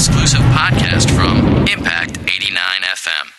[0.00, 1.36] exclusive podcast from
[1.68, 3.32] Impact 89 FM.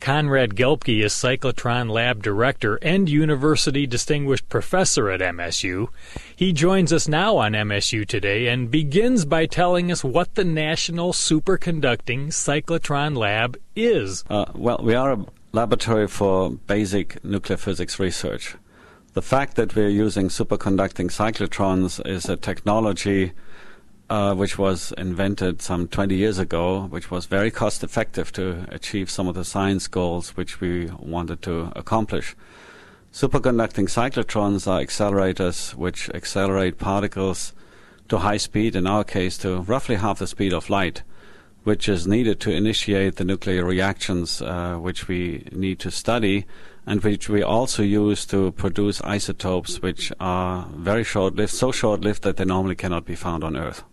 [0.00, 5.88] Konrad Gelbke is Cyclotron Lab Director and University Distinguished Professor at MSU.
[6.34, 11.12] He joins us now on MSU Today and begins by telling us what the National
[11.12, 14.24] Superconducting Cyclotron Lab is.
[14.30, 18.56] Uh, well, we are a laboratory for basic nuclear physics research.
[19.12, 23.32] The fact that we're using superconducting cyclotrons is a technology
[24.10, 29.10] uh, which was invented some 20 years ago, which was very cost effective to achieve
[29.10, 32.34] some of the science goals which we wanted to accomplish.
[33.12, 37.52] Superconducting cyclotrons are accelerators which accelerate particles
[38.08, 41.02] to high speed, in our case to roughly half the speed of light,
[41.64, 46.46] which is needed to initiate the nuclear reactions uh, which we need to study
[46.86, 52.00] and which we also use to produce isotopes which are very short lived, so short
[52.00, 53.84] lived that they normally cannot be found on Earth.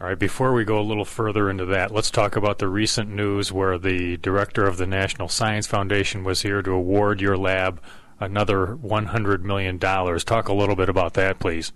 [0.00, 3.10] All right, before we go a little further into that, let's talk about the recent
[3.10, 7.80] news where the director of the National Science Foundation was here to award your lab
[8.18, 9.78] another $100 million.
[9.78, 11.72] Talk a little bit about that, please.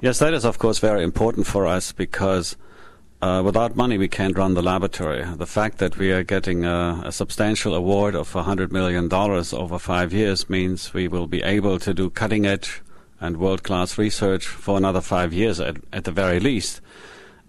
[0.00, 2.56] Yes, that is, of course, very important for us because
[3.22, 5.24] uh, without money we can't run the laboratory.
[5.24, 10.12] The fact that we are getting a, a substantial award of $100 million over five
[10.12, 12.82] years means we will be able to do cutting edge
[13.20, 16.80] and world class research for another five years at, at the very least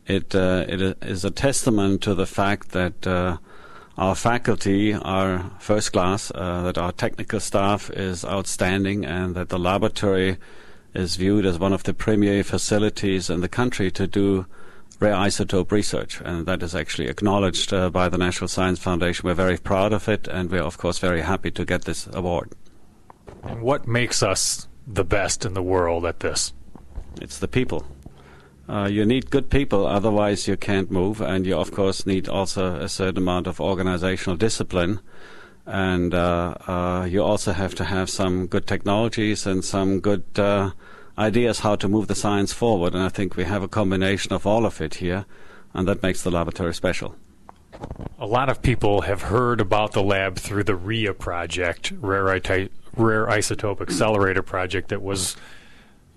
[0.10, 3.38] it uh, it is a testament to the fact that uh,
[3.98, 9.60] our faculty are first class, uh, that our technical staff is outstanding, and that the
[9.60, 10.38] laboratory
[10.94, 14.46] is viewed as one of the premier facilities in the country to do
[15.00, 19.28] rare isotope research, and that is actually acknowledged uh, by the National Science Foundation.
[19.28, 22.52] We're very proud of it, and we're of course very happy to get this award.
[23.44, 26.54] And what makes us the best in the world at this?
[27.22, 27.86] It's the people.
[28.70, 32.76] Uh, you need good people, otherwise you can't move, and you of course need also
[32.76, 35.00] a certain amount of organizational discipline,
[35.66, 40.70] and uh, uh, you also have to have some good technologies and some good uh,
[41.18, 42.94] ideas how to move the science forward.
[42.94, 45.26] And I think we have a combination of all of it here,
[45.74, 47.16] and that makes the laboratory special.
[48.20, 53.26] A lot of people have heard about the lab through the RIA project, Rare, Rare
[53.26, 55.36] Isotope Accelerator project, that was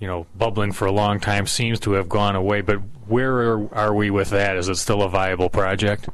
[0.02, 2.60] you know, bubbling for a long time seems to have gone away.
[2.60, 4.56] But where are, are we with that?
[4.56, 6.08] Is it still a viable project?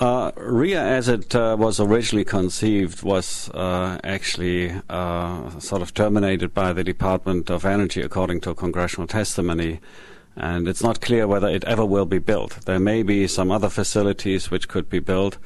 [0.00, 6.52] Uh, RIA, as it uh, was originally conceived, was uh, actually uh, sort of terminated
[6.52, 9.78] by the Department of Energy, according to congressional testimony.
[10.34, 12.58] And it's not clear whether it ever will be built.
[12.66, 15.38] There may be some other facilities which could be built.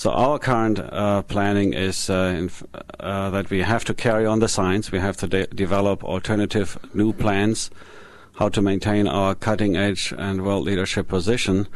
[0.00, 2.48] So our current uh, planning is uh,
[2.98, 4.90] uh, that we have to carry on the science.
[4.90, 7.70] We have to de- develop alternative new plans,
[8.36, 11.68] how to maintain our cutting edge and world leadership position.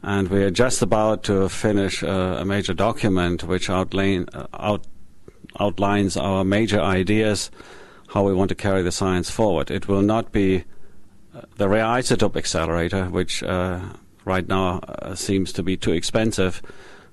[0.00, 4.86] And we are just about to finish uh, a major document which outline, uh, out,
[5.58, 7.50] outlines our major ideas,
[8.10, 9.72] how we want to carry the science forward.
[9.72, 10.62] It will not be
[11.34, 13.42] uh, the rare isotope accelerator, which
[14.24, 14.78] right now
[15.16, 16.62] seems to be too expensive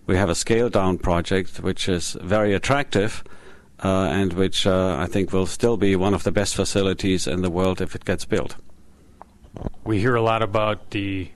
[0.09, 3.23] we have a scaled down project which is very attractive
[3.83, 7.43] uh, and which uh, I think will still be one of the best facilities in
[7.43, 8.55] the world if it gets built.
[9.83, 11.29] We hear a lot about the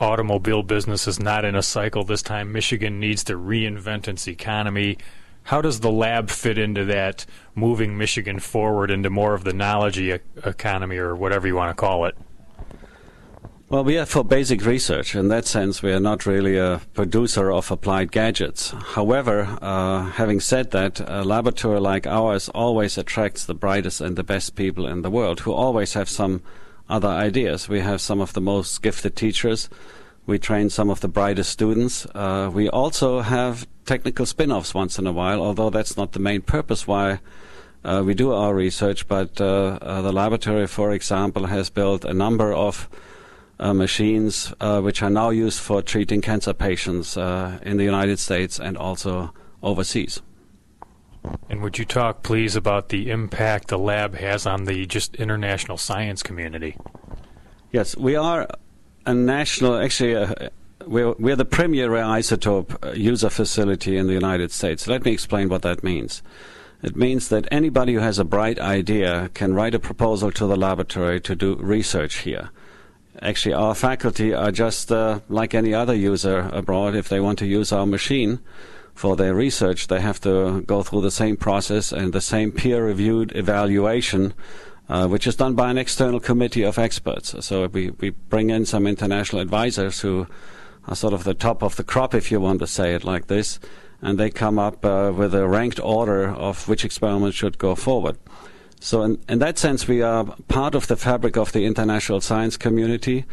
[0.00, 2.50] automobile business is not in a cycle this time.
[2.50, 4.98] Michigan needs to reinvent its economy.
[5.44, 9.98] How does the lab fit into that, moving Michigan forward into more of the knowledge
[9.98, 12.16] economy or whatever you want to call it?
[13.68, 15.16] Well, we are for basic research.
[15.16, 18.70] In that sense, we are not really a producer of applied gadgets.
[18.70, 24.22] However, uh, having said that, a laboratory like ours always attracts the brightest and the
[24.22, 26.42] best people in the world who always have some
[26.88, 27.68] other ideas.
[27.68, 29.68] We have some of the most gifted teachers.
[30.26, 32.06] We train some of the brightest students.
[32.14, 36.20] Uh, we also have technical spin offs once in a while, although that's not the
[36.20, 37.18] main purpose why.
[37.84, 42.14] Uh, we do our research, but uh, uh, the laboratory, for example, has built a
[42.14, 42.88] number of
[43.58, 48.18] uh, machines uh, which are now used for treating cancer patients uh, in the United
[48.18, 49.32] States and also
[49.62, 50.22] overseas.
[51.48, 55.76] And would you talk, please, about the impact the lab has on the just international
[55.76, 56.76] science community?
[57.72, 58.46] Yes, we are
[59.04, 60.50] a national, actually, uh,
[60.86, 64.86] we're, we're the premier isotope uh, user facility in the United States.
[64.86, 66.22] Let me explain what that means.
[66.82, 70.56] It means that anybody who has a bright idea can write a proposal to the
[70.56, 72.50] laboratory to do research here.
[73.22, 76.94] Actually, our faculty are just uh, like any other user abroad.
[76.94, 78.40] If they want to use our machine
[78.94, 82.84] for their research, they have to go through the same process and the same peer
[82.84, 84.34] reviewed evaluation
[84.88, 87.34] uh, which is done by an external committee of experts.
[87.44, 90.26] So we, we bring in some international advisors who
[90.86, 93.26] are sort of the top of the crop, if you want to say it like
[93.26, 93.58] this,
[94.00, 98.16] and they come up uh, with a ranked order of which experiments should go forward.
[98.80, 102.56] So in, in that sense, we are part of the fabric of the international science
[102.56, 103.24] community.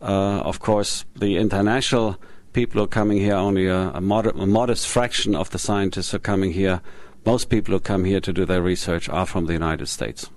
[0.00, 2.16] Uh, of course, the international
[2.52, 6.18] people are coming here, only a, a, moder- a, modest fraction of the scientists are
[6.18, 6.80] coming here.
[7.26, 10.30] Most people who come here to do their research are from the United States.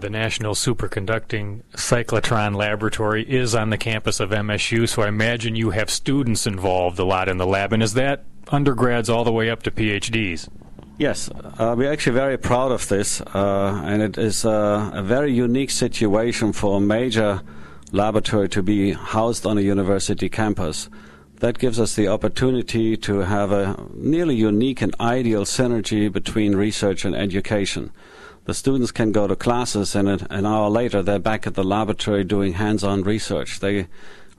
[0.00, 5.70] The National Superconducting Cyclotron Laboratory is on the campus of MSU, so I imagine you
[5.70, 7.72] have students involved a lot in the lab.
[7.72, 10.48] And is that undergrads all the way up to PhDs?
[11.00, 15.32] Yes, uh, we're actually very proud of this, uh, and it is uh, a very
[15.32, 17.40] unique situation for a major
[17.90, 20.90] laboratory to be housed on a university campus.
[21.36, 27.06] That gives us the opportunity to have a nearly unique and ideal synergy between research
[27.06, 27.92] and education.
[28.44, 32.24] The students can go to classes, and an hour later, they're back at the laboratory
[32.24, 33.60] doing hands on research.
[33.60, 33.86] They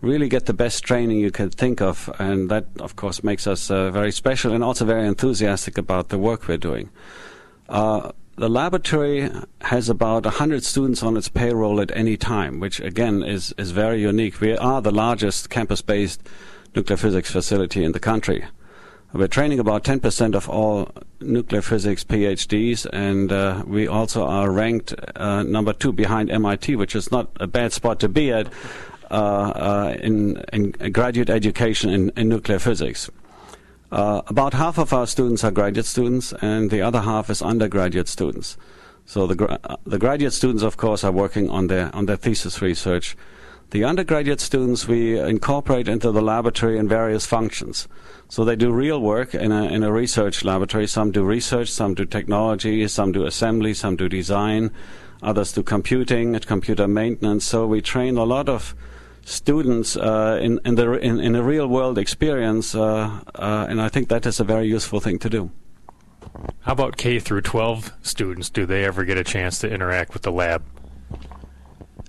[0.02, 3.72] really get the best training you can think of, and that, of course, makes us
[3.72, 6.90] uh, very special and also very enthusiastic about the work we're doing.
[7.70, 9.30] Uh, the laboratory
[9.62, 14.02] has about 100 students on its payroll at any time, which again is, is very
[14.02, 14.42] unique.
[14.42, 16.28] We are the largest campus based
[16.76, 18.46] nuclear physics facility in the country.
[19.14, 20.90] We're training about 10% of all
[21.20, 26.96] nuclear physics PhDs, and uh, we also are ranked uh, number two behind MIT, which
[26.96, 28.48] is not a bad spot to be at
[29.12, 33.10] Uh, uh, in, in, graduate education in, in nuclear physics.
[33.92, 38.08] Uh, about half of our students are graduate students, and the other half is undergraduate
[38.08, 38.56] students.
[39.06, 42.16] So the, gra- uh, the graduate students, of course, are working on their on their
[42.16, 43.18] thesis research.
[43.72, 47.90] The undergraduate students we incorporate into the laboratory in various functions.
[48.30, 50.88] So they do real work in a, in a research laboratory.
[50.88, 54.72] Some do research, some do technology, some do assembly, some do design,
[55.22, 57.44] others do computing, computer maintenance.
[57.44, 58.74] So we train a lot of
[59.26, 63.90] students uh, in in the in, in a real world experience, uh, uh, and I
[63.90, 65.52] think that is a very useful thing to do.
[66.62, 68.50] How about K through 12 students?
[68.50, 70.64] Do they ever get a chance to interact with the lab?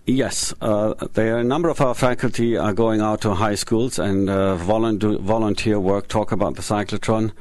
[0.05, 3.99] Yes, uh, there are a number of our faculty are going out to high schools
[3.99, 7.33] and uh, volunteer, volunteer work, talk about the cyclotron.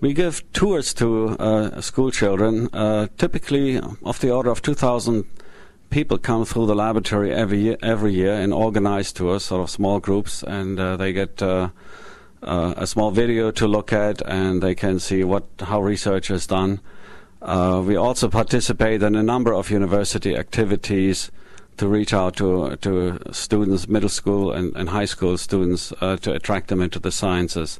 [0.00, 2.68] We give tours to uh, school children,
[3.16, 5.24] typically of the order of 2,000
[5.94, 10.00] people come through the laboratory every year, every year and organize tours, sort of small
[10.00, 11.68] groups, and uh, they get uh,
[12.42, 16.48] uh, a small video to look at, and they can see what how research is
[16.48, 16.80] done.
[17.40, 21.30] Uh, we also participate in a number of university activities
[21.76, 26.32] to reach out to to students, middle school and, and high school students, uh, to
[26.32, 27.78] attract them into the sciences.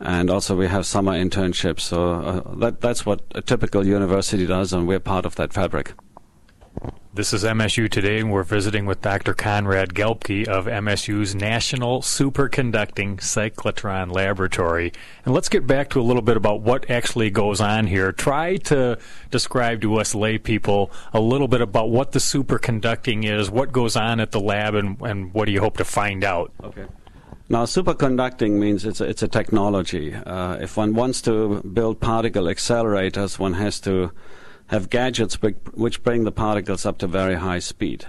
[0.00, 1.80] And also, we have summer internships.
[1.80, 5.92] So uh, that, that's what a typical university does, and we're part of that fabric.
[7.14, 9.34] This is MSU Today, and we're visiting with Dr.
[9.34, 14.94] Konrad Gelbke of MSU's National Superconducting Cyclotron Laboratory.
[15.26, 18.12] And let's get back to a little bit about what actually goes on here.
[18.12, 18.96] Try to
[19.30, 23.94] describe to us lay people a little bit about what the superconducting is, what goes
[23.94, 26.50] on at the lab, and, and what do you hope to find out?
[26.64, 26.86] Okay.
[27.50, 30.14] Now, superconducting means it's a, it's a technology.
[30.14, 34.12] Uh, if one wants to build particle accelerators, one has to
[34.72, 35.34] have gadgets
[35.74, 38.06] which bring the particles up to very high speed.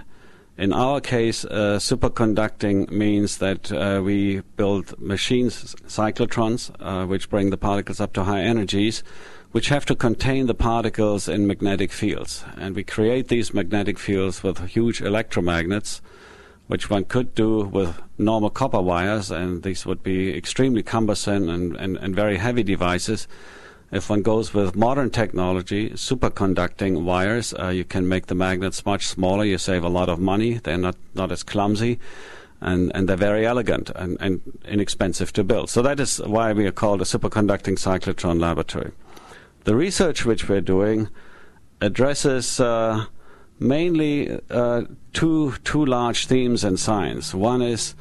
[0.56, 7.50] In our case, uh, superconducting means that uh, we build machines, cyclotrons, uh, which bring
[7.50, 9.02] the particles up to high energies,
[9.52, 12.46] which have to contain the particles in magnetic fields.
[12.56, 16.00] And we create these magnetic fields with huge electromagnets,
[16.66, 21.76] which one could do with normal copper wires, and these would be extremely cumbersome and,
[21.76, 23.28] and, and very heavy devices.
[23.94, 29.06] If one goes with modern technology, superconducting wires, uh, you can make the magnets much
[29.06, 29.44] smaller.
[29.44, 30.54] You save a lot of money.
[30.54, 32.00] They're not, not as clumsy.
[32.60, 35.70] And, and they're very elegant and, and inexpensive to build.
[35.70, 38.90] So that is why we are called a superconducting cyclotron laboratory.
[39.62, 41.08] The research which we're doing
[41.80, 43.06] addresses uh,
[43.60, 44.82] mainly uh,
[45.12, 47.32] two two large themes in science.
[47.32, 47.94] One is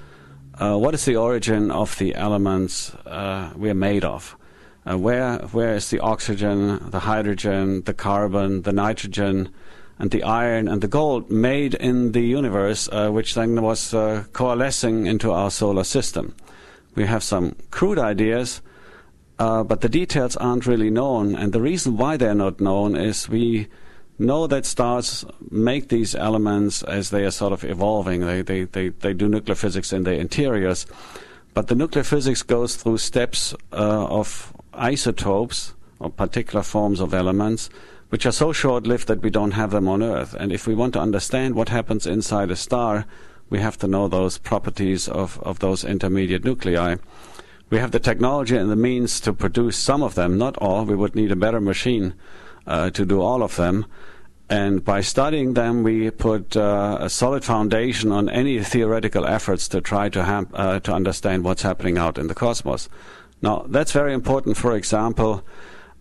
[0.55, 4.35] uh, what is the origin of the elements uh, we're made of?
[4.85, 9.49] Uh, where where is the oxygen, the hydrogen, the carbon, the nitrogen,
[9.97, 14.23] and the iron and the gold made in the universe, uh, which then was uh,
[14.33, 16.35] coalescing into our solar system?
[16.95, 18.61] We have some crude ideas,
[19.39, 21.35] uh, but the details aren't really known.
[21.35, 23.67] And the reason why they're not known is we
[24.19, 28.21] know that stars make these elements as they are sort of evolving.
[28.21, 30.85] They, they, they, they do nuclear physics in their interiors.
[31.53, 37.69] But the nuclear physics goes through steps uh, of isotopes or particular forms of elements,
[38.09, 40.33] which are so short lived that we don't have them on Earth.
[40.33, 43.05] And if we want to understand what happens inside a star,
[43.49, 46.97] we have to know those properties of, of those intermediate nuclei.
[47.69, 50.85] We have the technology and the means to produce some of them, not all.
[50.85, 52.13] We would need a better machine
[52.67, 53.85] uh, to do all of them.
[54.49, 59.81] And by studying them, we put uh, a solid foundation on any theoretical efforts to
[59.81, 62.89] try to, ha- uh, to understand what's happening out in the cosmos.
[63.43, 65.43] Now, that's very important, for example,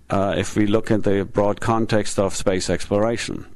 [0.09, 3.47] uh, if we look at the broad context of space exploration.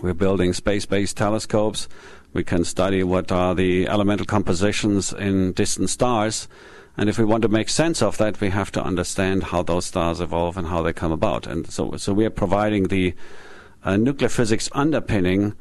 [0.00, 1.88] We're building space based telescopes.
[2.32, 6.46] We can study what are the elemental compositions in distant stars.
[6.96, 9.86] And if we want to make sense of that, we have to understand how those
[9.86, 11.48] stars evolve and how they come about.
[11.48, 13.14] And so, so we are providing the
[13.82, 15.54] uh, nuclear physics underpinning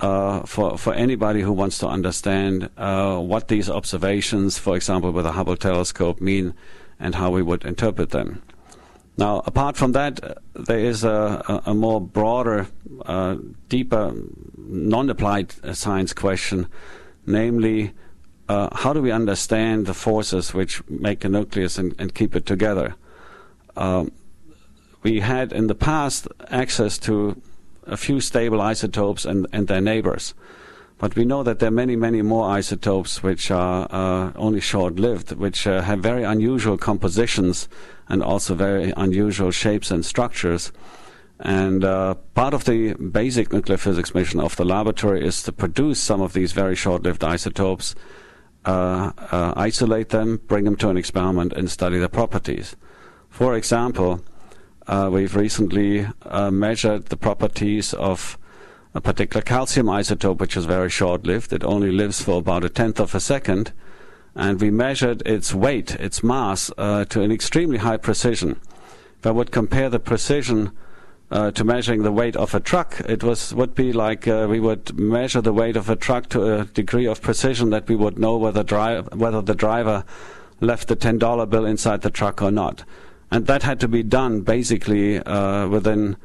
[0.00, 5.24] uh, for for anybody who wants to understand uh, what these observations, for example, with
[5.24, 6.54] the Hubble telescope, mean
[7.02, 8.40] and how we would interpret them.
[9.18, 12.68] Now, apart from that, there is a, a, more broader,
[13.04, 13.36] uh,
[13.68, 14.14] deeper,
[14.56, 16.66] non-applied uh, science question,
[17.26, 17.92] namely,
[18.48, 22.46] uh, how do we understand the forces which make a nucleus and, and keep it
[22.46, 22.94] together?
[23.76, 24.12] Um,
[25.02, 27.40] we had in the past access to
[27.86, 30.34] a few stable isotopes and, and their neighbors.
[31.02, 35.00] But we know that there are many, many more isotopes which are uh, only short
[35.00, 37.68] lived, which uh, have very unusual compositions
[38.08, 40.70] and also very unusual shapes and structures.
[41.40, 45.98] And uh, part of the basic nuclear physics mission of the laboratory is to produce
[45.98, 47.96] some of these very short lived isotopes,
[48.64, 52.76] uh, uh, isolate them, bring them to an experiment, and study their properties.
[53.28, 54.20] For example,
[54.86, 56.06] uh, we've recently
[56.52, 58.38] measured the properties of
[58.94, 61.52] a particular calcium isotope, which is very short lived.
[61.52, 63.72] It only lives for about a tenth of a second.
[64.34, 68.60] And we measured its weight, its mass, uh, to an extremely high precision.
[69.18, 70.72] If I would compare the precision
[71.30, 74.60] uh, to measuring the weight of a truck, it was would be like uh, we
[74.60, 78.18] would measure the weight of a truck to a degree of precision that we would
[78.18, 80.04] know whether, dri- whether the driver
[80.60, 82.84] left the ten dollar bill inside the truck or not.
[83.30, 86.16] And that had to be done basically uh, within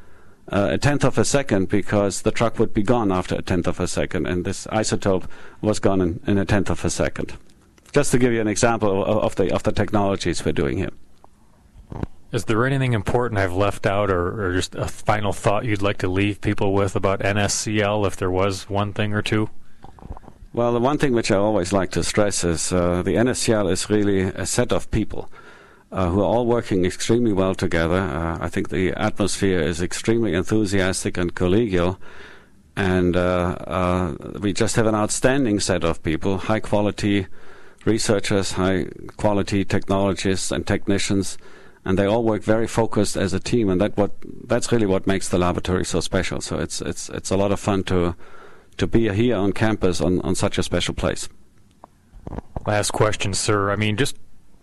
[0.52, 3.68] uh, a tenth of a second because the truck would be gone after a tenth
[3.68, 5.26] of a second, and this isotope
[5.62, 7.38] was gone in, in a tenth of a second.
[7.92, 10.92] Just to give you an example of, of the of the technologies we're doing here.
[12.32, 15.98] Is there anything important I've left out, or, or just a final thought you'd like
[16.00, 19.50] to leave people with about NSCL, if there was one thing or two?
[20.54, 23.90] Well, the one thing which I always like to stress is uh, the NSCL is
[23.90, 25.30] really a set of people
[25.92, 28.00] uh, who are all working extremely well together.
[28.00, 31.98] Uh, I think the atmosphere is extremely enthusiastic and collegial,
[32.76, 37.28] and uh, uh, we just have an outstanding set of people, high quality
[37.86, 41.38] researchers, high quality technologists and technicians,
[41.86, 44.12] and they all work very focused as a team, and that what
[44.46, 46.42] that's really what makes the laboratory so special.
[46.42, 48.16] So it's it's it's a lot of fun to
[48.78, 51.30] to be here on campus on, on such a special place.
[52.66, 53.72] Last question, sir.
[53.72, 54.18] I mean, just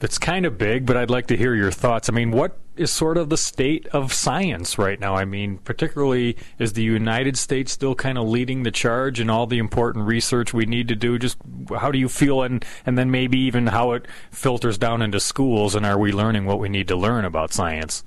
[0.04, 2.10] it's kind of big, but I'd like to hear your thoughts.
[2.10, 5.14] I mean, what is sort of the state of science right now?
[5.14, 9.46] I mean, particularly is the United States still kind of leading the charge in all
[9.46, 11.18] the important research we need to do?
[11.18, 11.38] Just
[11.78, 15.74] how do you feel, and and then maybe even how it filters down into schools,
[15.74, 18.04] and are we learning what we need to learn about science?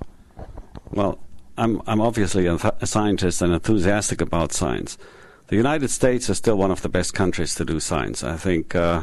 [0.92, 1.18] Well,
[1.56, 4.98] I'm I'm obviously a, th- a scientist and enthusiastic about science.
[5.48, 8.22] The United States is still one of the best countries to do science.
[8.22, 8.76] I think.
[8.76, 9.02] Uh,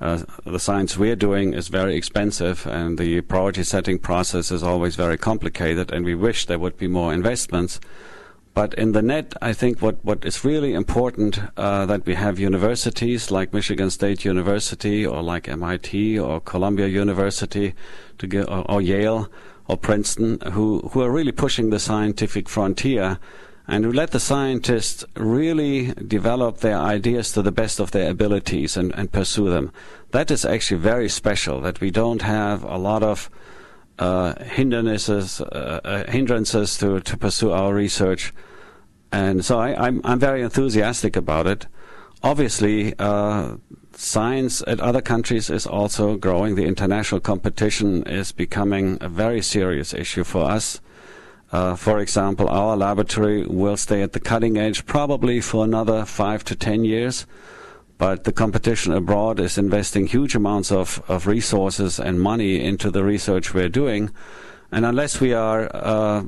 [0.00, 4.94] uh, the science we're doing is very expensive and the priority setting process is always
[4.94, 7.80] very complicated and we wish there would be more investments.
[8.52, 12.38] But in the net, I think what, what is really important uh, that we have
[12.38, 17.74] universities like Michigan State University or like MIT or Columbia University
[18.18, 19.30] to get, or, or Yale
[19.68, 23.18] or Princeton who, who are really pushing the scientific frontier
[23.68, 28.76] and to let the scientists really develop their ideas to the best of their abilities
[28.76, 29.72] and, and pursue them.
[30.12, 33.28] That is actually very special, that we don't have a lot of
[33.98, 38.32] uh, hindrances, uh, uh, hindrances to, to pursue our research.
[39.10, 41.66] And so I, am I'm, I'm very enthusiastic about it.
[42.22, 43.56] Obviously, uh,
[43.92, 46.54] science at other countries is also growing.
[46.54, 50.80] The international competition is becoming a very serious issue for us.
[51.52, 56.42] Uh, for example, our laboratory will stay at the cutting edge probably for another five
[56.44, 57.26] to ten years,
[57.98, 63.04] but the competition abroad is investing huge amounts of, of resources and money into the
[63.04, 64.10] research we're doing.
[64.72, 66.24] And unless we are uh,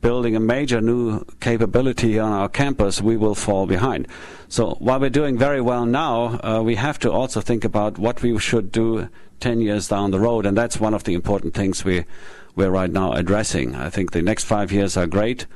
[0.00, 4.08] building a major new capability on our campus, we will fall behind.
[4.48, 8.20] So while we're doing very well now, uh, we have to also think about what
[8.22, 9.08] we should do
[9.40, 12.04] 10 years down the road, and that's one of the important things we
[12.56, 13.74] we're right now addressing.
[13.74, 15.46] I think the next five years are great,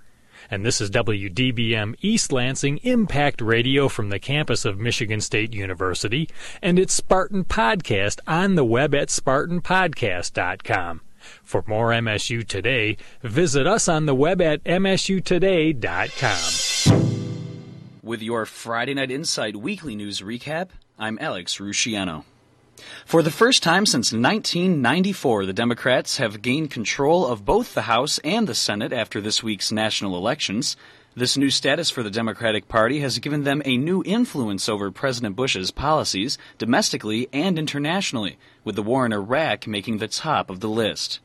[0.53, 6.29] And this is WDBM East Lansing Impact Radio from the campus of Michigan State University,
[6.61, 11.01] and it's Spartan Podcast on the web at spartanpodcast.com.
[11.41, 15.79] For more MSU Today, visit us on the web at msutoday.com.
[18.03, 20.69] With your Friday Night Insight weekly news recap,
[20.99, 22.25] I'm Alex Rusciano.
[23.05, 28.17] For the first time since 1994, the Democrats have gained control of both the House
[28.19, 30.75] and the Senate after this week's national elections.
[31.15, 35.35] This new status for the Democratic Party has given them a new influence over President
[35.35, 40.69] Bush's policies, domestically and internationally, with the war in Iraq making the top of the
[40.69, 41.19] list.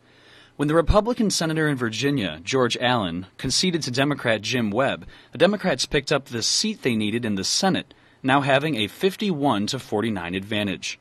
[0.56, 5.86] When the Republican senator in Virginia, George Allen, conceded to Democrat Jim Webb, the Democrats
[5.86, 10.34] picked up the seat they needed in the Senate, now having a 51 to 49
[10.34, 10.98] advantage.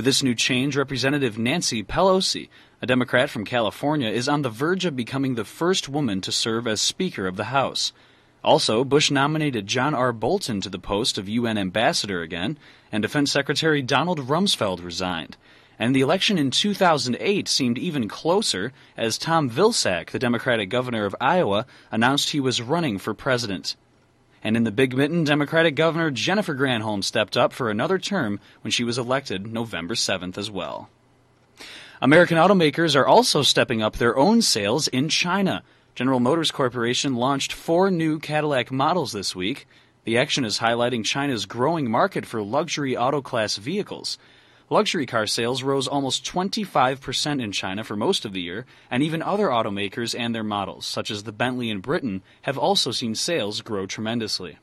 [0.00, 2.48] With this new change, Representative Nancy Pelosi,
[2.80, 6.66] a Democrat from California, is on the verge of becoming the first woman to serve
[6.66, 7.92] as Speaker of the House.
[8.42, 10.14] Also, Bush nominated John R.
[10.14, 12.56] Bolton to the post of UN ambassador again,
[12.90, 15.36] and Defense Secretary Donald Rumsfeld resigned.
[15.78, 21.14] And the election in 2008 seemed even closer as Tom Vilsack, the Democratic governor of
[21.20, 23.76] Iowa, announced he was running for president.
[24.42, 28.70] And in the Big Mitten, Democratic Governor Jennifer Granholm stepped up for another term when
[28.70, 30.88] she was elected November 7th as well.
[32.00, 35.62] American automakers are also stepping up their own sales in China.
[35.94, 39.68] General Motors Corporation launched four new Cadillac models this week.
[40.04, 44.16] The action is highlighting China's growing market for luxury auto class vehicles.
[44.72, 49.20] Luxury car sales rose almost 25% in China for most of the year, and even
[49.20, 53.62] other automakers and their models, such as the Bentley in Britain, have also seen sales
[53.62, 54.58] grow tremendously.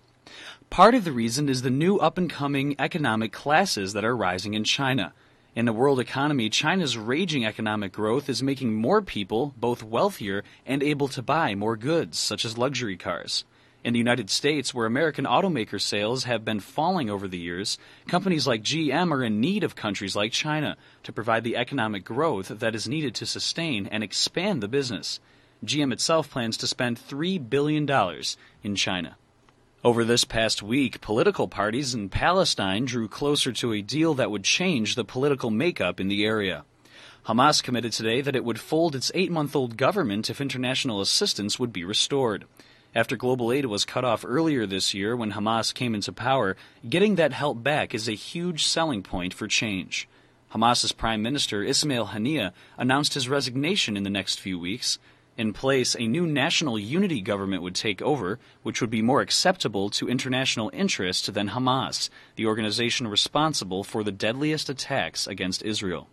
[0.69, 4.53] Part of the reason is the new up and coming economic classes that are rising
[4.53, 5.11] in China.
[5.55, 10.81] In the world economy, China's raging economic growth is making more people both wealthier and
[10.81, 13.43] able to buy more goods, such as luxury cars.
[13.87, 18.45] In the United States, where American automaker sales have been falling over the years, companies
[18.45, 22.75] like GM are in need of countries like China to provide the economic growth that
[22.75, 25.21] is needed to sustain and expand the business.
[25.63, 27.89] GM itself plans to spend $3 billion
[28.61, 29.15] in China.
[29.85, 34.43] Over this past week, political parties in Palestine drew closer to a deal that would
[34.43, 36.65] change the political makeup in the area.
[37.25, 41.57] Hamas committed today that it would fold its eight month old government if international assistance
[41.57, 42.43] would be restored.
[42.95, 46.55] After global aid was cut off earlier this year when Hamas came into power,
[46.87, 50.07] getting that help back is a huge selling point for change.
[50.53, 54.97] Hamas's Prime Minister Ismail Haniyeh announced his resignation in the next few weeks.
[55.37, 59.89] In place, a new national unity government would take over, which would be more acceptable
[59.91, 66.07] to international interest than Hamas, the organization responsible for the deadliest attacks against Israel.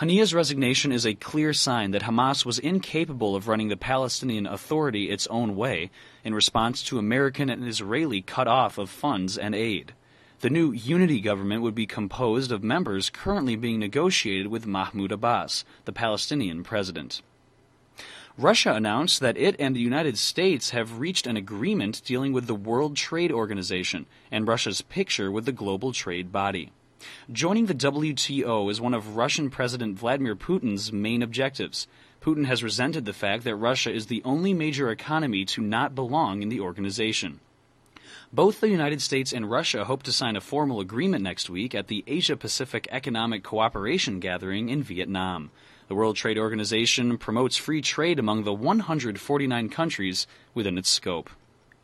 [0.00, 5.08] Haniyeh's resignation is a clear sign that Hamas was incapable of running the Palestinian Authority
[5.08, 5.90] its own way
[6.22, 9.94] in response to American and Israeli cut off of funds and aid.
[10.40, 15.64] The new unity government would be composed of members currently being negotiated with Mahmoud Abbas,
[15.86, 17.22] the Palestinian president.
[18.36, 22.54] Russia announced that it and the United States have reached an agreement dealing with the
[22.54, 26.70] World Trade Organization and Russia's picture with the global trade body.
[27.30, 31.86] Joining the WTO is one of Russian President Vladimir Putin's main objectives.
[32.20, 36.42] Putin has resented the fact that Russia is the only major economy to not belong
[36.42, 37.40] in the organization.
[38.32, 41.88] Both the United States and Russia hope to sign a formal agreement next week at
[41.88, 45.50] the Asia Pacific Economic Cooperation Gathering in Vietnam.
[45.88, 51.30] The World Trade Organization promotes free trade among the 149 countries within its scope.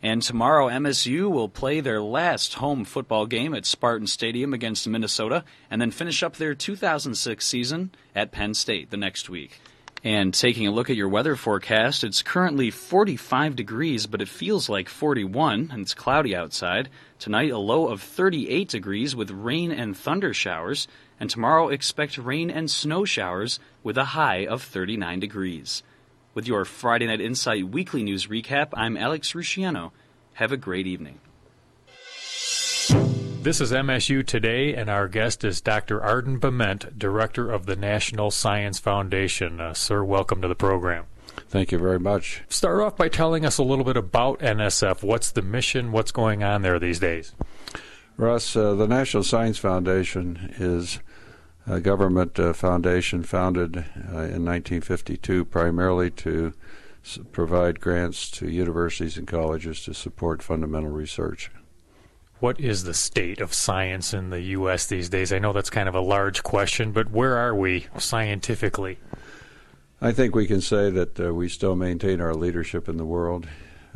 [0.03, 5.45] And tomorrow, MSU will play their last home football game at Spartan Stadium against Minnesota,
[5.71, 9.61] and then finish up their 2006 season at Penn State the next week.
[10.03, 14.69] And taking a look at your weather forecast, it's currently 45 degrees, but it feels
[14.69, 16.89] like 41, and it's cloudy outside.
[17.21, 20.89] Tonight, a low of 38 degrees with rain and thunder showers,
[21.21, 25.85] and tomorrow, expect rain and snow showers with a high of 39 degrees.
[26.35, 29.91] With your Friday Night Insight weekly news recap, I'm Alex Rusciano.
[30.35, 31.21] Have a great evening.
[33.43, 36.03] This is MSU Today, and our guest is Dr.
[36.03, 39.61] Arden Bement, Director of the National Science Foundation.
[39.61, 41.05] Uh, sir, welcome to the program.
[41.51, 42.45] Thank you very much.
[42.49, 45.03] Start off by telling us a little bit about NSF.
[45.03, 45.93] What's the mission?
[45.93, 47.35] What's going on there these days?
[48.17, 50.99] Russ, uh, the National Science Foundation is
[51.67, 56.53] a government uh, foundation founded uh, in 1952 primarily to
[57.05, 61.51] s- provide grants to universities and colleges to support fundamental research.
[62.41, 64.87] What is the state of science in the U.S.
[64.87, 65.33] these days?
[65.33, 68.99] I know that's kind of a large question, but where are we scientifically?
[70.01, 73.47] I think we can say that uh, we still maintain our leadership in the world.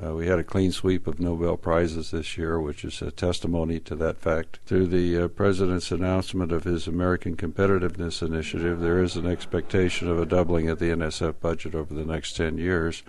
[0.03, 3.81] Uh, we had a clean sweep of Nobel Prizes this year, which is a testimony
[3.81, 4.59] to that fact.
[4.67, 10.21] Through the uh, President's announcement of his American Competitiveness Initiative, there is an expectation of
[10.21, 13.03] a doubling of the NSF budget over the next 10 years,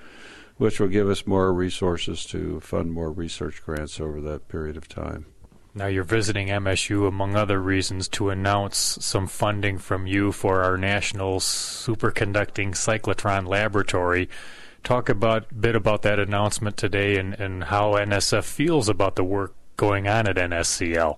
[0.56, 4.88] which will give us more resources to fund more research grants over that period of
[4.88, 5.26] time.
[5.76, 10.78] Now you're visiting MSU, among other reasons, to announce some funding from you for our
[10.78, 14.30] national superconducting cyclotron laboratory.
[14.84, 19.24] Talk about a bit about that announcement today and, and how NSF feels about the
[19.24, 21.18] work going on at NSCL.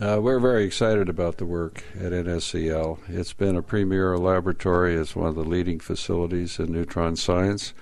[0.00, 3.00] Uh, we're very excited about the work at NSCL.
[3.08, 4.94] It's been a premier laboratory.
[4.94, 7.74] It's one of the leading facilities in neutron science,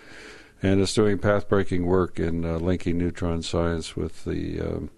[0.62, 4.90] and it's doing path-breaking work in uh, linking neutron science with the um,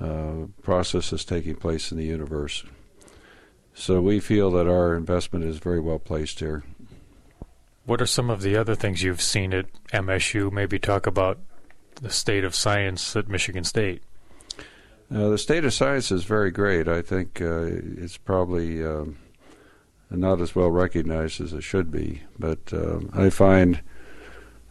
[0.00, 2.64] uh, processes taking place in the universe.
[3.74, 6.62] So we feel that our investment is very well placed here.
[7.88, 10.52] What are some of the other things you've seen at MSU?
[10.52, 11.38] Maybe talk about
[12.02, 14.02] the state of science at Michigan State.
[15.10, 16.86] Uh, the state of science is very great.
[16.86, 19.16] I think uh, it's probably um,
[20.10, 23.80] not as well recognized as it should be, but um, I find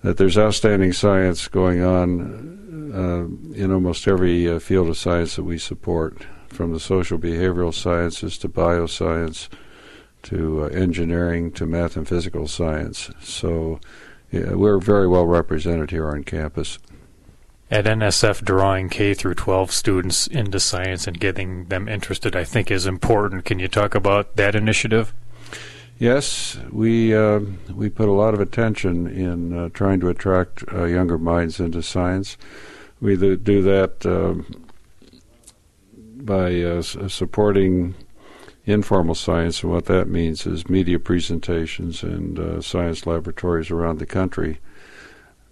[0.04, 5.44] that there's outstanding science going on uh, in almost every uh, field of science that
[5.44, 9.50] we support, from the social behavioral sciences to bioscience
[10.28, 13.10] to uh, engineering to math and physical science.
[13.22, 13.80] So
[14.32, 16.80] yeah, we're very well represented here on campus.
[17.70, 22.72] At NSF, drawing K through 12 students into science and getting them interested, I think,
[22.72, 23.46] is important.
[23.46, 25.14] Can you talk about that initiative?
[26.00, 27.40] Yes, we uh,
[27.74, 31.82] we put a lot of attention in uh, trying to attract uh, younger minds into
[31.82, 32.38] science.
[33.02, 34.46] We do that um,
[35.94, 37.96] by uh, supporting
[38.68, 44.06] informal science, and what that means is media presentations and uh, science laboratories around the
[44.06, 44.60] country.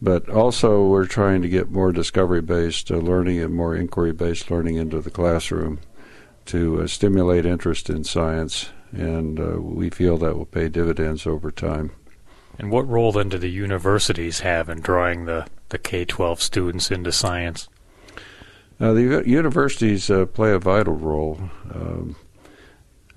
[0.02, 5.02] But also, we're trying to get more discovery-based uh, learning and more inquiry-based learning into
[5.02, 5.80] the classroom
[6.46, 11.92] to stimulate interest in science and uh, we feel that will pay dividends over time.
[12.58, 16.90] And what role then do the universities have in drawing the, the K 12 students
[16.90, 17.68] into science?
[18.80, 21.40] Uh, the universities uh, play a vital role.
[21.74, 22.16] Um,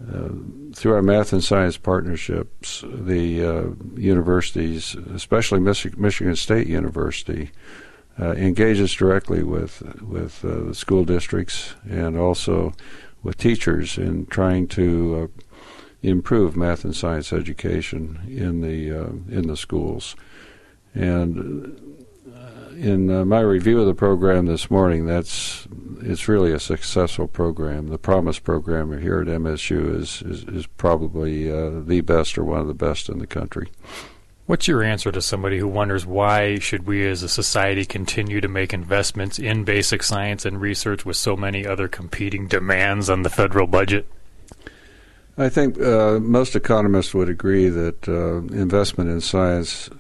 [0.00, 0.28] uh,
[0.74, 3.64] through our math and science partnerships, the uh,
[3.96, 7.50] universities, especially Mich- Michigan State University,
[8.20, 12.72] uh, engages directly with with the school districts and also
[13.22, 15.30] with teachers in trying to
[16.02, 20.14] improve math and science education in the uh, in the schools.
[20.94, 21.97] And uh,
[22.78, 25.66] in uh, my review of the program this morning, that's
[26.00, 27.88] it's really a successful program.
[27.88, 32.60] The Promise program here at MSU is is, is probably uh, the best or one
[32.60, 33.68] of the best in the country.
[34.46, 38.48] What's your answer to somebody who wonders why should we as a society continue to
[38.48, 43.30] make investments in basic science and research with so many other competing demands on the
[43.30, 44.06] federal budget?
[45.36, 49.90] I think uh, most economists would agree that uh, investment in science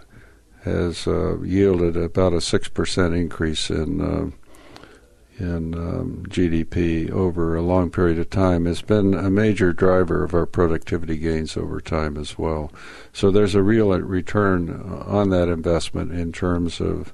[0.68, 4.30] has uh, yielded about a six percent increase in uh,
[5.38, 8.66] in um, GDP over a long period of time.
[8.66, 12.72] It's been a major driver of our productivity gains over time as well.
[13.12, 14.68] So there's a real return
[15.06, 17.12] on that investment in terms of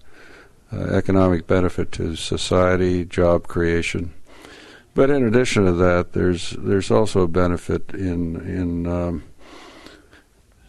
[0.72, 4.14] uh, economic benefit to society, job creation.
[4.94, 9.24] But in addition to that, there's there's also a benefit in in um,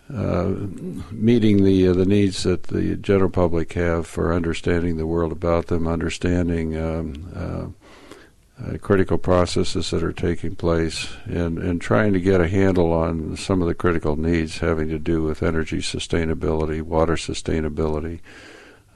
[0.10, 5.68] meeting the uh, the needs that the general public have for understanding the world about
[5.68, 12.20] them, understanding um, uh, uh, critical processes that are taking place, and and trying to
[12.20, 16.82] get a handle on some of the critical needs having to do with energy sustainability,
[16.82, 18.20] water sustainability,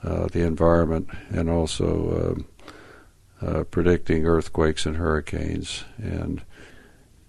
[0.04, 2.34] uh, the environment, and also.
[2.36, 2.46] Um,
[3.42, 5.86] uh, predicting earthquakes and hurricanes.
[5.98, 6.42] And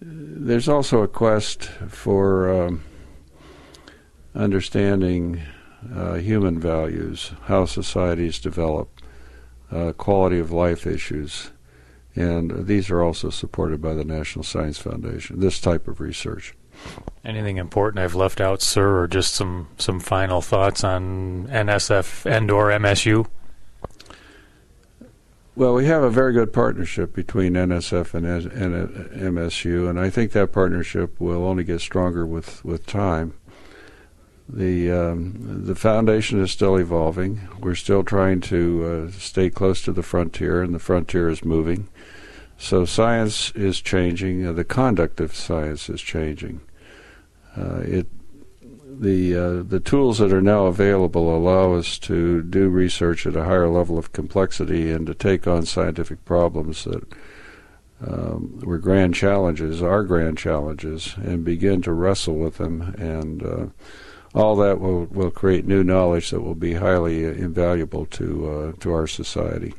[0.00, 2.82] there's also a quest for um,
[4.34, 5.40] understanding
[5.94, 8.90] uh, human values, how societies develop,
[9.70, 11.50] uh, quality of life issues.
[12.14, 16.54] And these are also supported by the National Science Foundation, this type of research.
[17.24, 22.50] Anything important I've left out, sir, or just some, some final thoughts on NSF and
[22.50, 23.26] or MSU?
[25.54, 30.32] Well, we have a very good partnership between NSF and, and MSU, and I think
[30.32, 33.34] that partnership will only get stronger with, with time.
[34.52, 37.48] The um, the foundation is still evolving.
[37.60, 41.88] We're still trying to uh, stay close to the frontier, and the frontier is moving.
[42.58, 44.44] So science is changing.
[44.44, 46.60] Uh, the conduct of science is changing.
[47.56, 48.06] Uh, it
[49.00, 53.44] the uh, the tools that are now available allow us to do research at a
[53.44, 57.04] higher level of complexity and to take on scientific problems that
[58.06, 62.94] um, were grand challenges, are grand challenges, and begin to wrestle with them.
[62.98, 63.66] And uh,
[64.34, 68.72] all that will, will create new knowledge that will be highly uh, invaluable to uh,
[68.80, 69.74] to our society.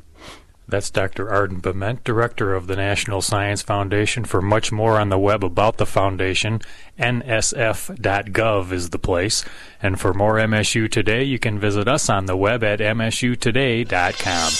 [0.68, 1.28] That's Dr.
[1.28, 4.24] Arden Bement, Director of the National Science Foundation.
[4.24, 6.60] For much more on the web about the foundation,
[6.98, 9.44] nsf.gov is the place.
[9.82, 14.52] And for more MSU Today, you can visit us on the web at msutoday.com.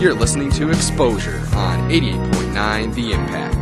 [0.00, 3.61] You're listening to Exposure on 88.9 The Impact.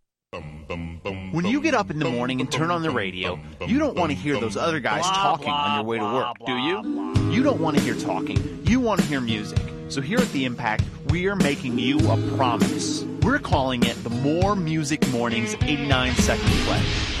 [1.33, 4.11] When you get up in the morning and turn on the radio, you don't want
[4.11, 7.31] to hear those other guys talking on your way to work, do you?
[7.31, 8.65] You don't want to hear talking.
[8.65, 9.59] You want to hear music.
[9.89, 13.03] So here at The Impact, we are making you a promise.
[13.23, 17.20] We're calling it the More Music Mornings 89 Second Pledge.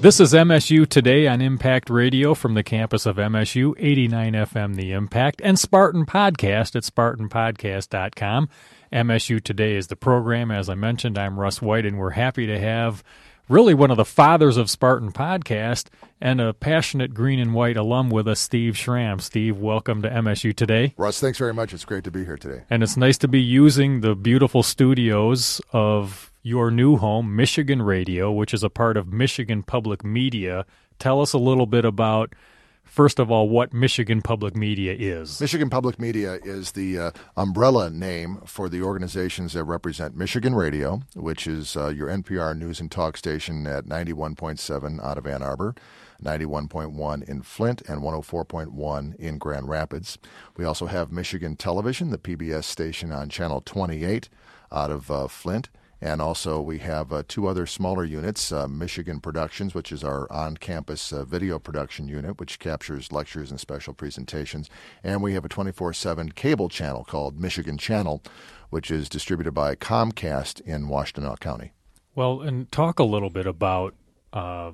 [0.00, 4.92] This is MSU Today on Impact Radio from the campus of MSU, 89 FM The
[4.92, 8.48] Impact, and Spartan Podcast at SpartanPodcast.com.
[8.92, 10.52] MSU Today is the program.
[10.52, 13.02] As I mentioned, I'm Russ White, and we're happy to have
[13.48, 15.86] really one of the fathers of Spartan Podcast
[16.20, 19.20] and a passionate green and white alum with us, Steve Schram.
[19.20, 20.94] Steve, welcome to MSU Today.
[20.96, 21.74] Russ, thanks very much.
[21.74, 22.62] It's great to be here today.
[22.70, 28.32] And it's nice to be using the beautiful studios of your new home, Michigan Radio,
[28.32, 30.64] which is a part of Michigan Public Media.
[30.98, 32.32] Tell us a little bit about,
[32.84, 35.42] first of all, what Michigan Public Media is.
[35.42, 41.02] Michigan Public Media is the uh, umbrella name for the organizations that represent Michigan Radio,
[41.14, 45.74] which is uh, your NPR news and talk station at 91.7 out of Ann Arbor.
[46.24, 50.18] 91.1 in Flint and 104.1 in Grand Rapids.
[50.56, 54.28] We also have Michigan Television, the PBS station on Channel 28
[54.72, 55.68] out of uh, Flint.
[56.00, 60.30] And also, we have uh, two other smaller units uh, Michigan Productions, which is our
[60.30, 64.70] on campus uh, video production unit, which captures lectures and special presentations.
[65.02, 68.22] And we have a 24 7 cable channel called Michigan Channel,
[68.70, 71.72] which is distributed by Comcast in Washtenaw County.
[72.14, 73.94] Well, and talk a little bit about
[74.32, 74.72] uh,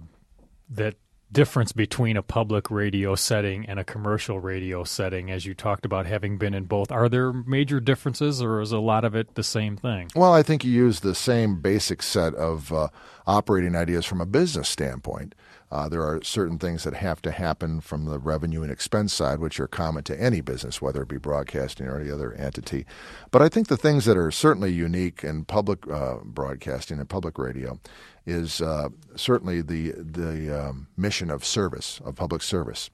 [0.68, 0.96] that
[1.34, 6.06] difference between a public radio setting and a commercial radio setting as you talked about
[6.06, 6.90] having been in both.
[6.90, 10.08] Are there major differences or is a lot of it the same thing?
[10.14, 12.88] Well i think you use the same basic set of uh,
[13.26, 15.34] operating ideas from a business standpoint
[15.74, 19.40] uh, there are certain things that have to happen from the revenue and expense side,
[19.40, 22.86] which are common to any business, whether it be broadcasting or any other entity.
[23.32, 27.38] But I think the things that are certainly unique in public uh, broadcasting and public
[27.38, 27.80] radio
[28.24, 32.88] is uh, certainly the the um, mission of service of public service,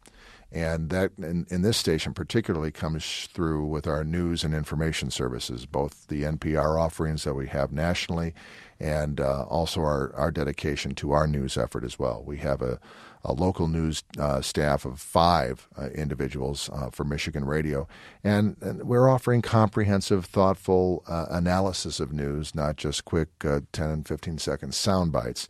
[0.51, 5.67] and that in, in, this station particularly comes through with our news and information services,
[5.67, 8.33] both the NPR offerings that we have nationally,
[8.81, 12.23] and uh, also our our dedication to our news effort as well.
[12.25, 12.81] We have a
[13.23, 17.87] a local news uh, staff of five uh, individuals uh, for Michigan Radio.
[18.25, 23.91] And, and, we're offering comprehensive, thoughtful uh, analysis of news, not just quick uh, 10
[23.91, 25.49] and 15 second sound bites.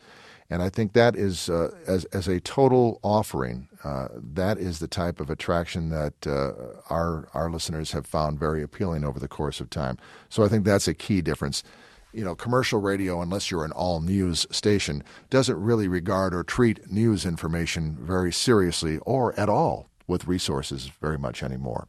[0.52, 5.30] And I think that is, as, as a total offering, that is the type of
[5.30, 6.26] attraction that
[6.90, 9.96] our, our listeners have found very appealing over the course of time.
[10.28, 11.62] So I think that's a key difference
[12.12, 16.90] you know, commercial radio, unless you're an all news station, doesn't really regard or treat
[16.90, 21.86] news information very seriously or at all with resources very much anymore.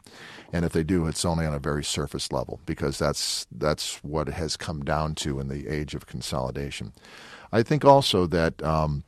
[0.54, 4.28] And if they do, it's only on a very surface level because that's that's what
[4.28, 6.94] it has come down to in the age of consolidation.
[7.52, 9.04] I think also that um,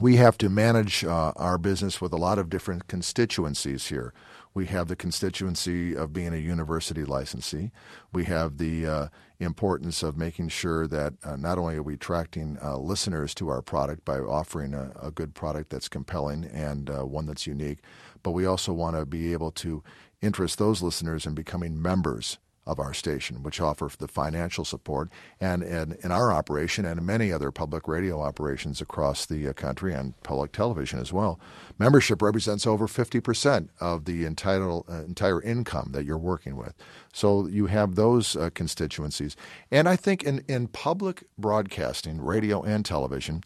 [0.00, 4.12] we have to manage uh, our business with a lot of different constituencies here.
[4.58, 7.70] We have the constituency of being a university licensee.
[8.12, 12.58] We have the uh, importance of making sure that uh, not only are we attracting
[12.60, 17.06] uh, listeners to our product by offering a, a good product that's compelling and uh,
[17.06, 17.78] one that's unique,
[18.24, 19.84] but we also want to be able to
[20.22, 22.38] interest those listeners in becoming members
[22.68, 25.08] of our station, which offer the financial support.
[25.40, 30.20] And, in our operation and many other public radio operations across the uh, country and
[30.22, 31.40] public television as well,
[31.78, 36.74] membership represents over 50% of the entire, uh, entire income that you're working with.
[37.12, 39.34] So you have those uh, constituencies.
[39.70, 43.42] And I think in, in public broadcasting, radio and television,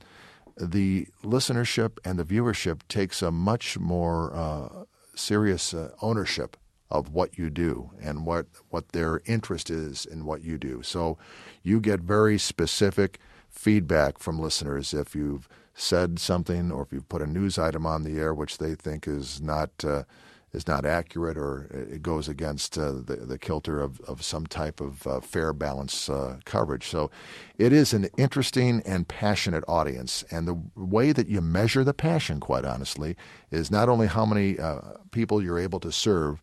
[0.57, 6.57] the listenership and the viewership takes a much more uh, serious uh, ownership
[6.93, 10.83] of what you do and what, what their interest is in what you do.
[10.83, 11.19] So
[11.63, 17.23] you get very specific feedback from listeners if you've said something or if you've put
[17.23, 20.05] a news item on the air which they think is not uh,
[20.53, 24.81] is not accurate or it goes against uh, the, the kilter of, of some type
[24.83, 26.87] of uh, fair balance uh, coverage.
[26.89, 27.11] So
[27.57, 30.25] it is an interesting and passionate audience.
[30.31, 33.17] And the way that you measure the passion, quite honestly,
[33.51, 36.43] is not only how many uh, people you're able to serve,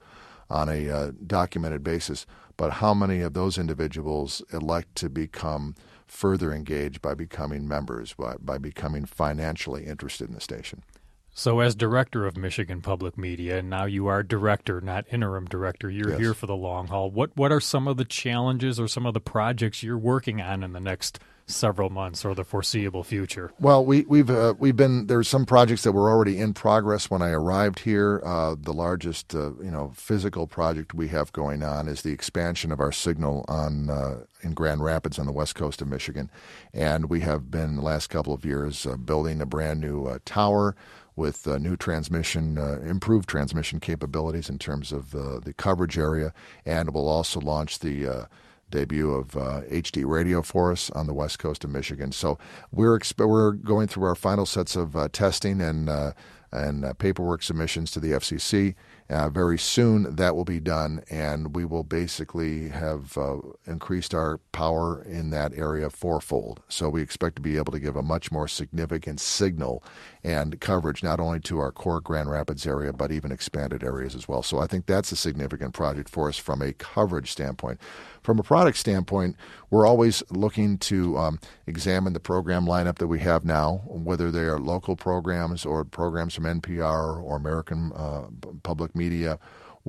[0.50, 2.26] on a uh, documented basis,
[2.58, 5.76] but how many of those individuals elect to become
[6.10, 10.84] further engaged by becoming members, by, by becoming financially interested in the station.
[11.32, 15.90] So, as director of Michigan Public Media, and now you are director, not interim director,
[15.90, 16.20] you're yes.
[16.20, 17.12] here for the long haul.
[17.12, 20.64] What what are some of the challenges or some of the projects you're working on
[20.64, 23.52] in the next several months or the foreseeable future?
[23.60, 27.22] Well, we, we've uh, we've been there's some projects that were already in progress when
[27.22, 28.22] I arrived here.
[28.24, 32.72] Uh, the largest uh, you know physical project we have going on is the expansion
[32.72, 36.30] of our signal on uh, in Grand Rapids on the west coast of Michigan,
[36.74, 40.20] and we have been the last couple of years uh, building a brand new uh,
[40.26, 40.76] tower
[41.16, 46.34] with uh, new transmission, uh, improved transmission capabilities in terms of uh, the coverage area,
[46.66, 48.28] and we'll also launch the
[48.70, 52.12] debut of uh, HD radio for us on the west coast of Michigan.
[52.12, 52.38] So
[52.72, 56.14] we're exp- we're going through our final sets of uh, testing and uh,
[56.52, 58.76] and uh, paperwork submissions to the FCC.
[59.10, 64.38] Uh, very soon that will be done, and we will basically have uh, increased our
[64.52, 66.62] power in that area fourfold.
[66.70, 69.84] So we expect to be able to give a much more significant signal
[70.24, 74.28] and coverage not only to our core Grand Rapids area, but even expanded areas as
[74.28, 74.44] well.
[74.44, 77.80] So I think that's a significant project for us from a coverage standpoint.
[78.22, 79.38] From a product standpoint,
[79.70, 84.44] we're always looking to um, examine the program lineup that we have now, whether they
[84.44, 88.26] are local programs or programs from NPR or American uh,
[88.64, 89.40] Public Media.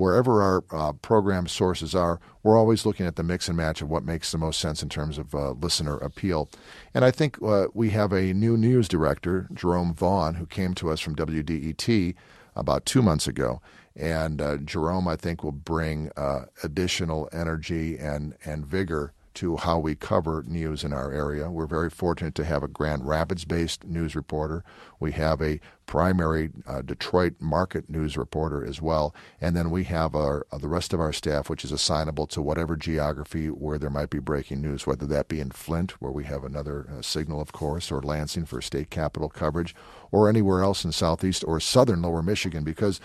[0.00, 3.90] Wherever our uh, program sources are, we're always looking at the mix and match of
[3.90, 6.48] what makes the most sense in terms of uh, listener appeal.
[6.94, 10.88] And I think uh, we have a new news director, Jerome Vaughn, who came to
[10.88, 12.14] us from WDET
[12.56, 13.60] about two months ago.
[13.94, 19.78] And uh, Jerome, I think, will bring uh, additional energy and, and vigor to how
[19.78, 21.50] we cover news in our area.
[21.50, 24.64] We're very fortunate to have a Grand Rapids based news reporter.
[24.98, 29.12] We have a primary uh, Detroit market news reporter as well.
[29.40, 32.40] And then we have our, uh, the rest of our staff, which is assignable to
[32.40, 36.24] whatever geography where there might be breaking news, whether that be in Flint, where we
[36.24, 39.74] have another uh, signal, of course, or Lansing for state capital coverage,
[40.12, 43.00] or anywhere else in southeast or southern lower Michigan, because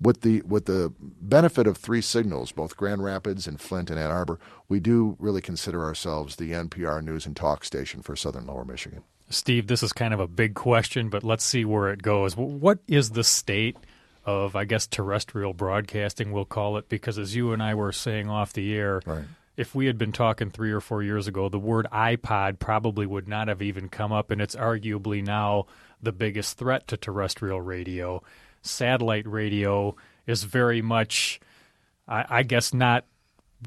[0.00, 4.10] with the with the benefit of three signals, both Grand Rapids and Flint and Ann
[4.10, 8.64] Arbor, we do really consider ourselves the NPR news and talk station for Southern Lower
[8.64, 9.02] Michigan.
[9.30, 12.36] Steve, this is kind of a big question, but let's see where it goes.
[12.36, 13.76] What is the state
[14.24, 16.32] of, I guess, terrestrial broadcasting?
[16.32, 19.00] We'll call it because, as you and I were saying off the air.
[19.06, 19.24] Right.
[19.56, 23.28] If we had been talking three or four years ago, the word iPod probably would
[23.28, 25.66] not have even come up, and it's arguably now
[26.02, 28.20] the biggest threat to terrestrial radio
[28.64, 29.94] satellite radio
[30.26, 31.40] is very much,
[32.08, 33.04] I, I guess, not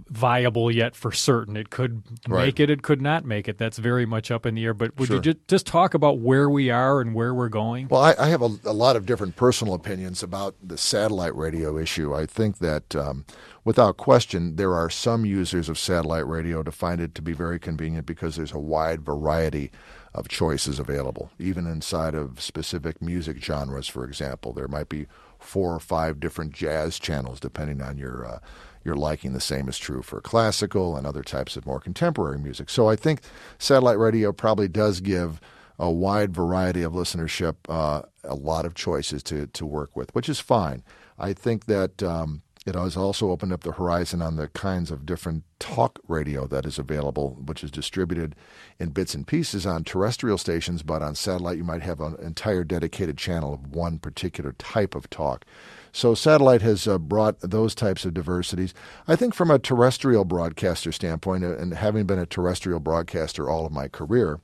[0.10, 1.58] viable yet for certain.
[1.58, 2.46] It could Right.
[2.46, 3.58] make it, it could not make it.
[3.58, 4.74] That's very much up in the air.
[4.76, 5.16] But would Sure.
[5.16, 7.88] you just, just talk about where we are and where we're going?
[7.88, 11.78] Well, I, I have a, a lot of different personal opinions about the satellite radio
[11.80, 12.14] issue.
[12.14, 13.26] I think that, um,
[13.64, 17.58] without question, there are some users of satellite radio to find it to be very
[17.58, 19.72] convenient because there's a wide variety
[20.18, 21.30] of choices available.
[21.40, 25.06] Even inside of specific music genres, for example, there might be
[25.40, 28.40] four or five different jazz channels depending on your uh,
[28.84, 29.34] your liking.
[29.34, 32.70] The same is true for classical and other types of more contemporary music.
[32.70, 33.22] So I think
[33.60, 35.40] satellite radio probably does give
[35.78, 40.30] a wide variety of listenership, uh, a lot of choices to, to work with, which
[40.30, 40.84] is fine.
[41.20, 45.06] I think that um, it has also opened up the horizon on the kinds of
[45.06, 48.36] different talk radio that is available, which is distributed
[48.78, 52.66] in bits and pieces on terrestrial stations, but on satellite you might have an entire
[52.66, 55.46] dedicated channel of one particular type of talk.
[55.94, 58.74] So satellite has uh, brought those types of diversities.
[59.08, 63.66] I think from a terrestrial broadcaster standpoint, uh, and having been a terrestrial broadcaster all
[63.66, 64.42] of my career,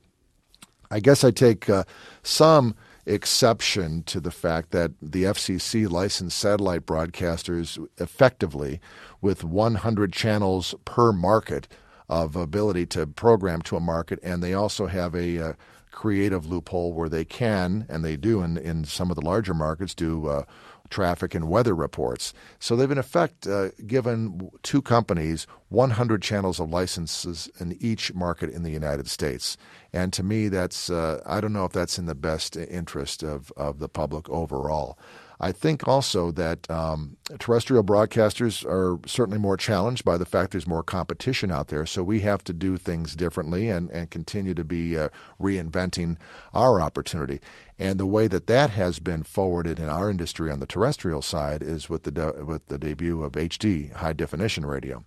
[0.90, 1.84] I guess I take uh,
[2.22, 2.74] some
[3.06, 8.80] exception to the fact that the FCC licensed satellite broadcasters effectively
[9.20, 11.68] with 100 channels per market
[12.08, 15.52] of ability to program to a market, and they also have a uh,
[15.90, 19.94] creative loophole where they can, and they do in, in some of the larger markets,
[19.94, 20.44] do uh,
[20.90, 22.32] traffic and weather reports.
[22.58, 28.50] So they've in effect uh, given two companies 100 channels of licenses in each market
[28.50, 29.56] in the United States.
[29.92, 33.52] And to me, that's uh, I don't know if that's in the best interest of,
[33.56, 34.98] of the public overall.
[35.40, 40.66] I think also that um, terrestrial broadcasters are certainly more challenged by the fact there's
[40.66, 41.86] more competition out there.
[41.86, 45.08] So we have to do things differently and, and continue to be uh,
[45.40, 46.16] reinventing
[46.52, 47.40] our opportunity.
[47.78, 51.62] And the way that that has been forwarded in our industry on the terrestrial side
[51.62, 55.04] is with the de- with the debut of HD high definition radio.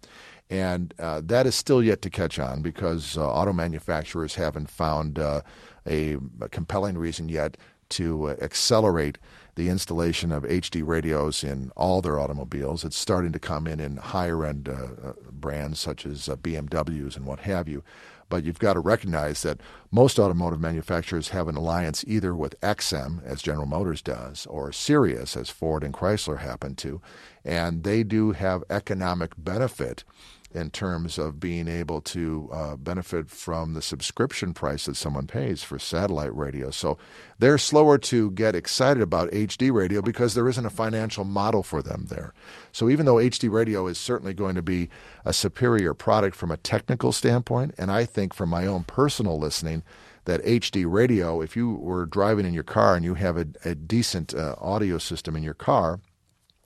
[0.50, 5.20] And uh, that is still yet to catch on because uh, auto manufacturers haven't found
[5.20, 5.42] uh,
[5.86, 7.58] a, a compelling reason yet
[7.90, 9.18] to uh, accelerate
[9.58, 12.86] the installation of HD radios in all their automobiles.
[12.86, 17.18] It's starting to come in in higher end uh, uh, brands such as uh, BMWs
[17.18, 17.84] and what have you.
[18.30, 23.24] But you've got to recognize that most automotive manufacturers have an alliance either with XM,
[23.26, 27.02] as General Motors does, or Sirius, as Ford and Chrysler happen to.
[27.44, 30.04] And they do have economic benefit
[30.52, 35.62] in terms of being able to uh, benefit from the subscription price that someone pays
[35.62, 36.72] for satellite radio.
[36.72, 36.98] So
[37.38, 41.82] they're slower to get excited about HD radio because there isn't a financial model for
[41.82, 42.34] them there.
[42.72, 44.90] So even though HD radio is certainly going to be
[45.26, 49.84] a superior product from a technical standpoint, and I think from my own personal listening,
[50.26, 53.76] that HD radio, if you were driving in your car and you have a, a
[53.76, 56.00] decent uh, audio system in your car,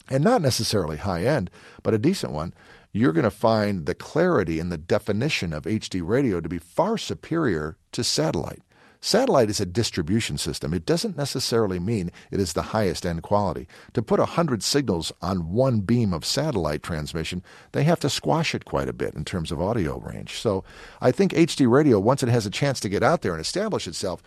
[0.10, 1.50] and not necessarily high end,
[1.84, 2.54] but a decent one,
[2.92, 6.98] you're going to find the clarity and the definition of HD radio to be far
[6.98, 8.62] superior to satellite.
[9.04, 10.76] Satellite is a distribution system.
[10.76, 13.68] It doesn't necessarily mean it is the highest end quality.
[13.94, 18.64] To put 100 signals on one beam of satellite transmission, they have to squash it
[18.64, 20.40] quite a bit in terms of audio range.
[20.40, 20.64] So
[21.02, 23.88] I think HD radio, once it has a chance to get out there and establish
[23.88, 24.22] itself,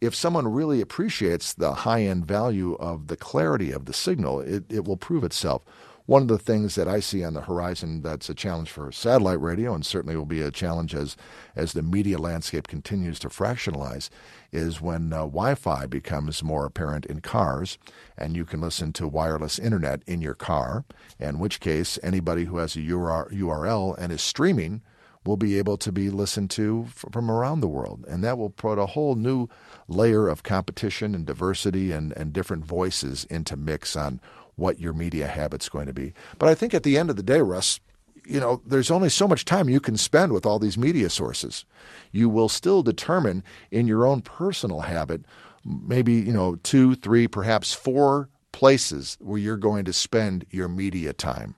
[0.00, 4.64] if someone really appreciates the high end value of the clarity of the signal, it,
[4.70, 5.62] it will prove itself.
[6.06, 9.40] One of the things that I see on the horizon that's a challenge for satellite
[9.40, 11.16] radio, and certainly will be a challenge as,
[11.54, 14.10] as the media landscape continues to fractionalize,
[14.50, 17.78] is when uh, Wi Fi becomes more apparent in cars
[18.18, 20.84] and you can listen to wireless internet in your car,
[21.18, 24.82] in which case anybody who has a URL and is streaming
[25.24, 28.04] will be able to be listened to from around the world.
[28.08, 29.48] And that will put a whole new
[29.86, 34.20] layer of competition and diversity and, and different voices into mix on
[34.60, 36.12] what your media habit's going to be.
[36.38, 37.80] But I think at the end of the day, Russ,
[38.24, 41.64] you know, there's only so much time you can spend with all these media sources.
[42.12, 45.24] You will still determine in your own personal habit,
[45.64, 51.12] maybe, you know, two, three, perhaps four places where you're going to spend your media
[51.12, 51.56] time.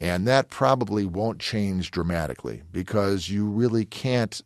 [0.00, 4.40] And that probably won't change dramatically because you really can't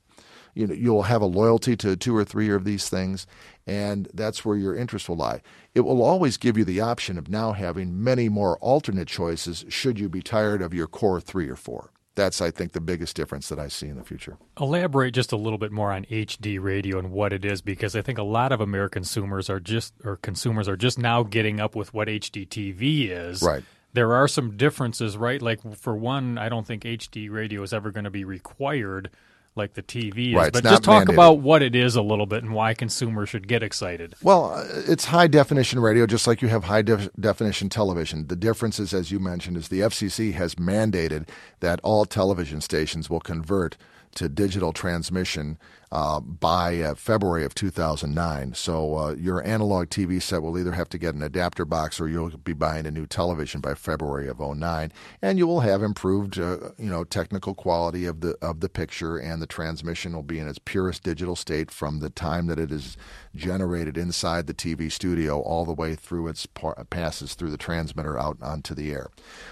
[0.54, 3.26] you know you'll have a loyalty to two or three of these things
[3.66, 5.40] and that's where your interest will lie
[5.74, 9.98] it will always give you the option of now having many more alternate choices should
[9.98, 13.48] you be tired of your core three or four that's i think the biggest difference
[13.48, 16.98] that i see in the future Elaborate just a little bit more on HD radio
[16.98, 20.16] and what it is, because I think a lot of American consumers are just or
[20.16, 23.42] consumers are just now getting up with what HD TV is.
[23.42, 23.64] Right.
[23.94, 25.42] There are some differences, right?
[25.42, 29.10] Like for one, I don't think HD radio is ever going to be required
[29.54, 30.34] like the TV is.
[30.34, 31.14] Right, but just talk mandated.
[31.14, 34.14] about what it is a little bit and why consumers should get excited.
[34.22, 38.28] Well, uh, it's high definition radio, just like you have high def- definition television.
[38.28, 41.28] The difference is, as you mentioned, is the FCC has mandated
[41.60, 43.76] that all television stations will convert
[44.14, 45.58] to digital transmission
[45.92, 48.54] uh, by uh, February of 2009.
[48.54, 52.08] So uh, your analog TV set will either have to get an adapter box or
[52.08, 54.90] you'll be buying a new television by February of 09,
[55.20, 59.18] and you will have improved, uh, you know, technical quality of the of the picture,
[59.18, 62.72] and the transmission will be in its purest digital state from the time that it
[62.72, 62.96] is
[63.36, 68.18] generated inside the TV studio all the way through its par- passes through the transmitter
[68.18, 69.10] out onto the air.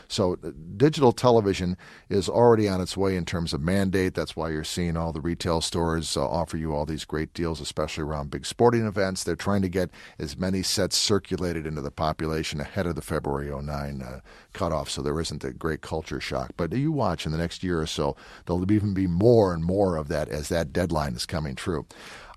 [0.09, 1.77] So uh, digital television
[2.09, 4.15] is already on its way in terms of mandate.
[4.15, 7.61] That's why you're seeing all the retail stores uh, offer you all these great deals,
[7.61, 9.25] especially around big sporting events.
[9.25, 13.51] They're trying to get as many sets circulated into the population ahead of the February
[13.51, 14.21] 09 uh,
[14.53, 16.53] cutoff, so there isn't a great culture shock.
[16.57, 18.17] But you watch in the next year or so,
[18.47, 21.87] there'll even be more and more of that as that deadline is coming true.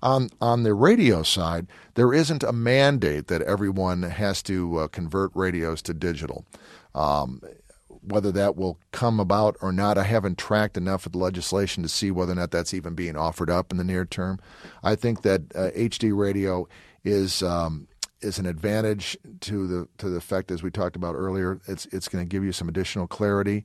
[0.02, 5.30] On on the radio side, there isn't a mandate that everyone has to uh, convert
[5.34, 6.44] radios to digital.
[6.94, 7.40] Um,
[8.06, 11.88] whether that will come about or not, I haven't tracked enough of the legislation to
[11.88, 14.38] see whether or not that's even being offered up in the near term.
[14.82, 16.68] I think that uh, HD radio
[17.04, 17.88] is um,
[18.20, 21.60] is an advantage to the to the effect as we talked about earlier.
[21.66, 23.64] It's it's going to give you some additional clarity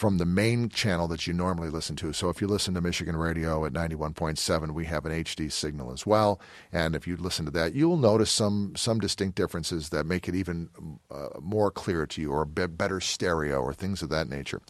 [0.00, 2.10] from the main channel that you normally listen to.
[2.10, 6.06] So if you listen to Michigan Radio at 91.7, we have an HD signal as
[6.06, 6.40] well.
[6.72, 10.34] And if you listen to that, you'll notice some some distinct differences that make it
[10.34, 10.70] even
[11.10, 14.62] uh, more clear to you or be- better stereo or things of that nature.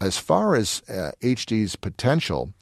[0.00, 2.52] As far as uh, HD's potential,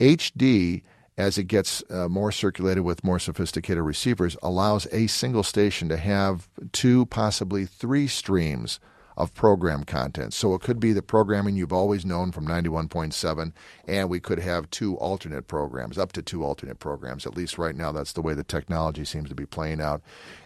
[0.00, 0.80] HD
[1.18, 5.98] as it gets uh, more circulated with more sophisticated receivers, allows a single station to
[5.98, 8.80] have two, possibly three streams
[9.18, 10.32] of program content.
[10.32, 13.52] So it could be the programming you've always known from 91.7,
[13.86, 17.26] and we could have two alternate programs, up to two alternate programs.
[17.26, 20.02] At least right now, that's the way the technology seems to be playing out.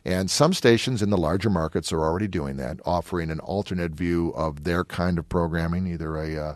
[0.07, 4.31] And some stations in the larger markets are already doing that, offering an alternate view
[4.31, 6.55] of their kind of programming, either a uh,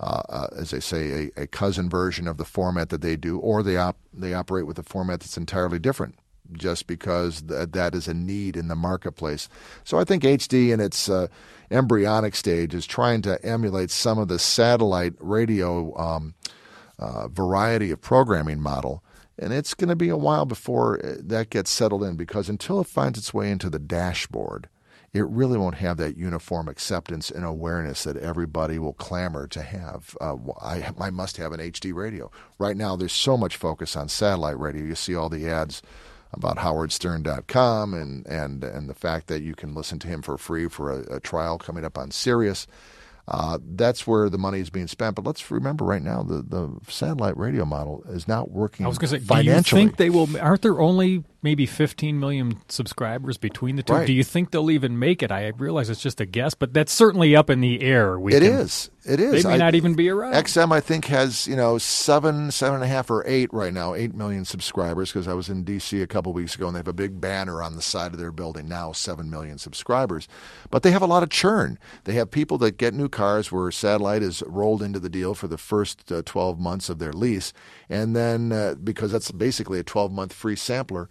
[0.00, 3.38] uh, uh, as they say, a, a, cousin version of the format that they do,
[3.38, 6.16] or they op- they operate with a format that's entirely different,
[6.52, 9.48] just because th- that is a need in the marketplace.
[9.84, 11.28] So I think HD and its uh,
[11.70, 16.34] embryonic stage is trying to emulate some of the satellite radio um,
[16.98, 19.02] uh, variety of programming model.
[19.38, 22.80] And it's going to be a while before uh, that gets settled in because until
[22.80, 24.68] it finds its way into the dashboard,
[25.12, 30.16] it really won't have that uniform acceptance and awareness that everybody will clamor to have.
[30.20, 32.30] Uh, I, I must have an HD radio.
[32.58, 34.84] Right now, there's so much focus on satellite radio.
[34.84, 35.82] You see all the ads
[36.36, 40.68] about howardstern.com and, and, and the fact that you can listen to him for free
[40.68, 42.66] for a, a trial coming up on Sirius.
[43.26, 45.16] Uh, that's where the money is being spent.
[45.16, 48.98] But let's remember right now the, the satellite radio model is not working I was
[48.98, 49.80] going to say, financially.
[49.80, 50.28] do you think they will?
[50.38, 53.92] Aren't there only maybe 15 million subscribers between the two?
[53.92, 54.06] Right.
[54.06, 55.30] Do you think they'll even make it?
[55.30, 58.18] I realize it's just a guess, but that's certainly up in the air.
[58.18, 58.90] We It can- is.
[59.04, 59.42] It is.
[59.42, 60.32] They may I- not even be around.
[60.32, 63.92] XM, I think, has you know seven, seven and a half, or eight right now,
[63.94, 65.12] eight million subscribers.
[65.12, 66.00] Because I was in D.C.
[66.00, 68.32] a couple weeks ago, and they have a big banner on the side of their
[68.32, 70.26] building now, seven million subscribers.
[70.70, 71.78] But they have a lot of churn.
[72.04, 75.48] They have people that get new cars where satellite is rolled into the deal for
[75.48, 77.52] the first uh, twelve months of their lease,
[77.90, 81.10] and then uh, because that's basically a twelve month free sampler.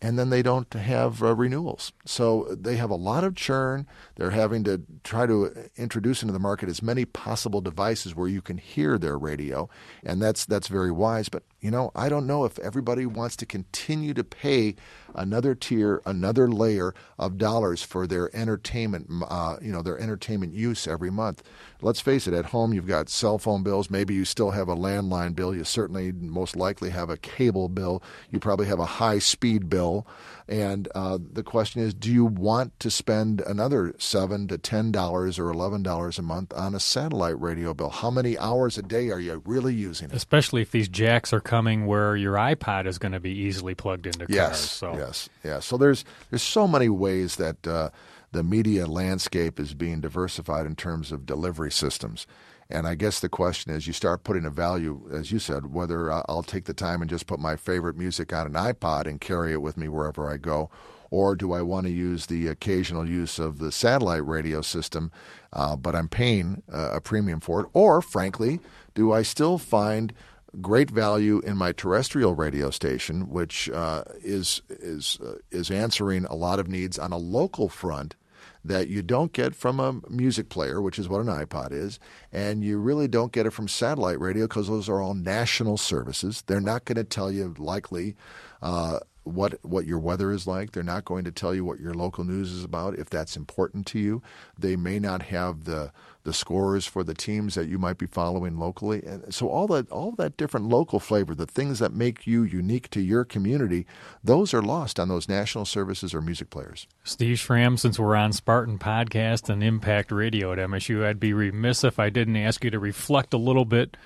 [0.00, 1.92] And then they don't have uh, renewals.
[2.04, 3.86] So they have a lot of churn.
[4.16, 8.42] They're having to try to introduce into the market as many possible devices where you
[8.42, 9.68] can hear their radio,
[10.04, 11.28] and that's that's very wise.
[11.28, 14.76] But you know, I don't know if everybody wants to continue to pay
[15.14, 20.86] another tier, another layer of dollars for their entertainment, uh, you know, their entertainment use
[20.86, 21.42] every month.
[21.80, 23.90] Let's face it, at home you've got cell phone bills.
[23.90, 25.54] Maybe you still have a landline bill.
[25.54, 28.02] You certainly, most likely, have a cable bill.
[28.30, 30.06] You probably have a high speed bill.
[30.48, 35.38] And uh, the question is, do you want to spend another seven to ten dollars
[35.38, 37.90] or eleven dollars a month on a satellite radio bill?
[37.90, 40.16] How many hours a day are you really using it?
[40.16, 44.06] Especially if these jacks are coming where your iPod is going to be easily plugged
[44.06, 44.70] into Yes, cars.
[44.70, 44.96] So.
[44.98, 45.60] yes, yeah.
[45.60, 47.90] So there's there's so many ways that uh,
[48.32, 52.26] the media landscape is being diversified in terms of delivery systems.
[52.68, 56.10] And I guess the question is, you start putting a value, as you said, whether
[56.10, 59.52] I'll take the time and just put my favorite music on an iPod and carry
[59.52, 60.68] it with me wherever I go,
[61.12, 65.12] or do I want to use the occasional use of the satellite radio system,
[65.52, 68.58] uh, but I'm paying uh, a premium for it, or frankly,
[68.96, 70.12] do I still find
[70.60, 76.34] great value in my terrestrial radio station, which uh, is is uh, is answering a
[76.34, 78.16] lot of needs on a local front
[78.64, 82.00] that you don't get from a music player, which is what an iPod is,
[82.32, 86.42] and you really don't get it from satellite radio because those are all national services.
[86.46, 88.16] They're not going to tell you likely.
[88.62, 90.70] Uh, what what your weather is like.
[90.70, 93.84] They're not going to tell you what your local news is about if that's important
[93.88, 94.22] to you.
[94.56, 95.90] They may not have the
[96.26, 99.00] the scores for the teams that you might be following locally.
[99.06, 102.90] And so all that all that different local flavor, the things that make you unique
[102.90, 103.86] to your community,
[104.22, 106.88] those are lost on those national services or music players.
[107.04, 111.84] Steve Schram, since we're on Spartan Podcast and Impact Radio at MSU, I'd be remiss
[111.84, 113.96] if I didn't ask you to reflect a little bit,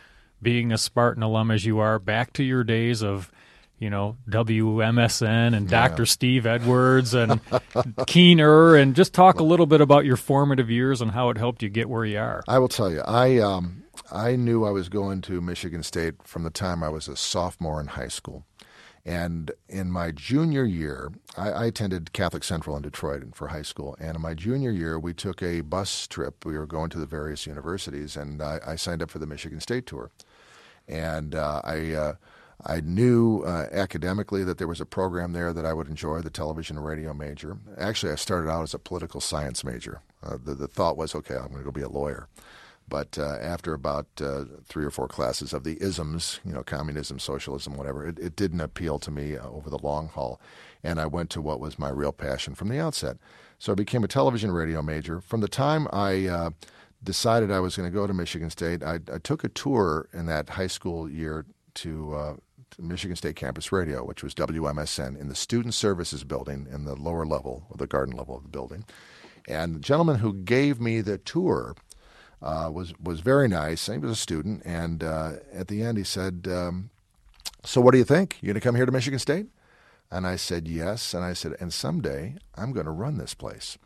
[0.42, 3.32] being a Spartan alum as you are, back to your days of
[3.80, 5.88] you know, WMSN and yeah.
[5.88, 6.06] Dr.
[6.06, 7.40] Steve Edwards and
[8.06, 11.62] Keener, and just talk a little bit about your formative years and how it helped
[11.62, 12.44] you get where you are.
[12.46, 16.42] I will tell you, I um, I knew I was going to Michigan State from
[16.42, 18.44] the time I was a sophomore in high school.
[19.02, 23.96] And in my junior year, I, I, attended Catholic Central in Detroit for high school.
[23.98, 26.44] And in my junior year, we took a bus trip.
[26.44, 29.58] We were going to the various universities, and I, I signed up for the Michigan
[29.60, 30.10] State tour.
[30.86, 32.14] And uh, I uh,
[32.66, 36.30] I knew uh, academically that there was a program there that I would enjoy, the
[36.30, 37.56] television and radio major.
[37.78, 40.02] Actually, I started out as a political science major.
[40.22, 42.28] Uh, the, the thought was, okay, I'm going to go be a lawyer.
[42.88, 47.20] But uh, after about uh, three or four classes of the isms, you know, communism,
[47.20, 50.40] socialism, whatever, it, it didn't appeal to me uh, over the long haul.
[50.82, 53.16] And I went to what was my real passion from the outset.
[53.58, 55.20] So I became a television radio major.
[55.20, 56.50] From the time I uh,
[57.02, 60.26] decided I was going to go to Michigan State, I, I, took a tour in
[60.26, 62.38] that high school year to
[62.78, 67.26] Michigan State Campus Radio, which was WMSN, in the Student Services Building in the lower
[67.26, 68.84] level, or the garden level of the building.
[69.48, 71.74] And the gentleman who gave me the tour
[72.42, 73.86] uh, was was very nice.
[73.86, 76.90] He was a student, and uh, at the end he said, um,
[77.64, 78.38] "So what do you think?
[78.40, 79.48] You going to come here to Michigan State?"
[80.10, 83.76] And I said, "Yes." And I said, "And someday I'm going to run this place."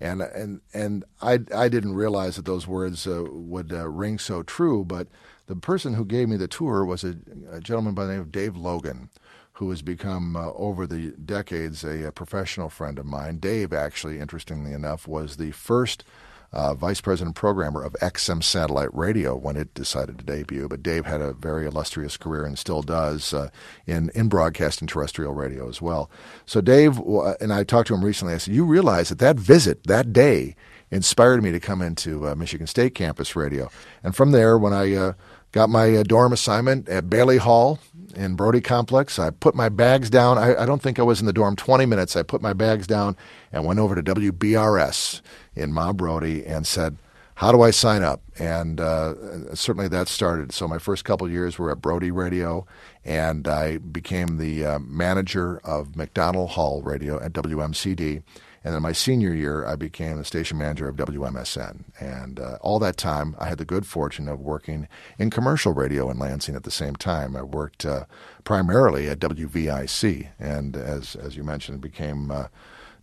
[0.00, 4.42] And and and I I didn't realize that those words uh, would uh, ring so
[4.42, 5.08] true, but
[5.46, 7.16] the person who gave me the tour was a,
[7.50, 9.10] a gentleman by the name of Dave Logan,
[9.54, 13.38] who has become, uh, over the decades, a, a, professional friend of mine.
[13.38, 16.04] Dave, actually, interestingly enough, was the first
[16.52, 20.68] uh, vice president programmer of XM Satellite Radio when it decided to debut.
[20.68, 23.50] But Dave had a very illustrious career and still does uh,
[23.86, 26.08] in, in broadcasting terrestrial radio as well.
[26.46, 26.98] So, Dave,
[27.40, 30.54] and I talked to him recently, I said, You realize that that visit, that day,
[30.90, 33.68] inspired me to come into uh, Michigan State campus radio.
[34.04, 35.12] And from there, when I uh,
[35.54, 37.78] got my uh, dorm assignment at Bailey Hall
[38.16, 39.20] in Brody Complex.
[39.20, 40.36] I put my bags down.
[40.36, 42.16] I, I, don't think I was in the dorm 20 minutes.
[42.16, 43.16] I put my bags down
[43.52, 45.20] and went over to WBRS
[45.54, 46.96] in Mount Brody and said,
[47.36, 48.20] how do I sign up?
[48.36, 50.50] And uh, certainly that started.
[50.50, 52.66] So my first couple years were at Brody Radio,
[53.04, 58.24] and I became the uh, manager of McDonald Hall Radio at WMCD.
[58.64, 61.84] And then my senior year, I became the station manager of WMSN.
[62.00, 64.88] And uh, all that time, I had the good fortune of working
[65.18, 67.36] in commercial radio in Lansing at the same time.
[67.36, 68.06] I worked uh,
[68.44, 72.46] primarily at WVIC, and as as you mentioned, became uh,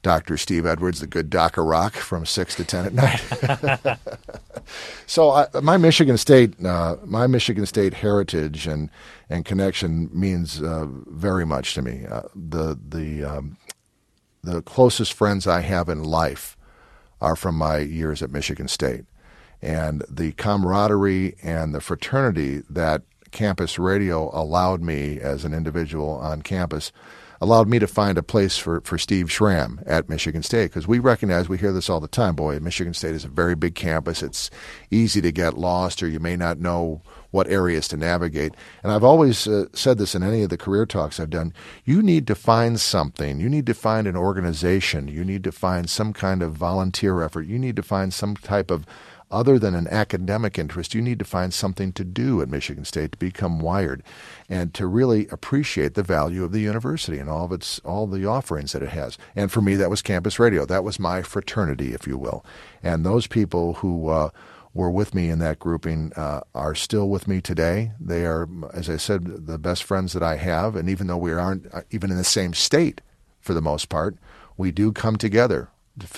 [0.01, 0.35] Dr.
[0.35, 3.99] Steve Edwards, the good Doc of Rock, from six to ten at night.
[5.05, 8.89] so I, my Michigan State, uh, my Michigan State heritage and
[9.29, 12.05] and connection means uh, very much to me.
[12.09, 13.57] Uh, the the um,
[14.43, 16.57] the closest friends I have in life
[17.19, 19.05] are from my years at Michigan State.
[19.61, 26.41] And the camaraderie and the fraternity that campus radio allowed me as an individual on
[26.41, 26.91] campus
[27.39, 30.99] allowed me to find a place for, for Steve Schram at Michigan State because we
[30.99, 32.35] recognize, we hear this all the time.
[32.35, 34.21] Boy, Michigan State is a very big campus.
[34.21, 34.51] It's
[34.91, 37.01] easy to get lost or you may not know
[37.31, 38.53] what areas to navigate.
[38.83, 41.53] And I've always uh, said this in any of the career talks I've done.
[41.83, 43.39] You need to find something.
[43.39, 45.07] You need to find an organization.
[45.07, 47.47] You need to find some kind of volunteer effort.
[47.47, 48.85] You need to find some type of
[49.31, 53.13] other than an academic interest, you need to find something to do at Michigan State
[53.13, 54.03] to become wired
[54.49, 58.25] and to really appreciate the value of the university and all of its all the
[58.25, 59.17] offerings that it has.
[59.35, 60.65] And for me, that was campus radio.
[60.65, 62.45] That was my fraternity, if you will.
[62.83, 64.29] And those people who uh,
[64.73, 67.91] were with me in that grouping uh, are still with me today.
[67.99, 70.75] They are, as I said, the best friends that I have.
[70.75, 73.01] And even though we aren't uh, even in the same state
[73.39, 74.15] for the most part,
[74.57, 75.69] we do come together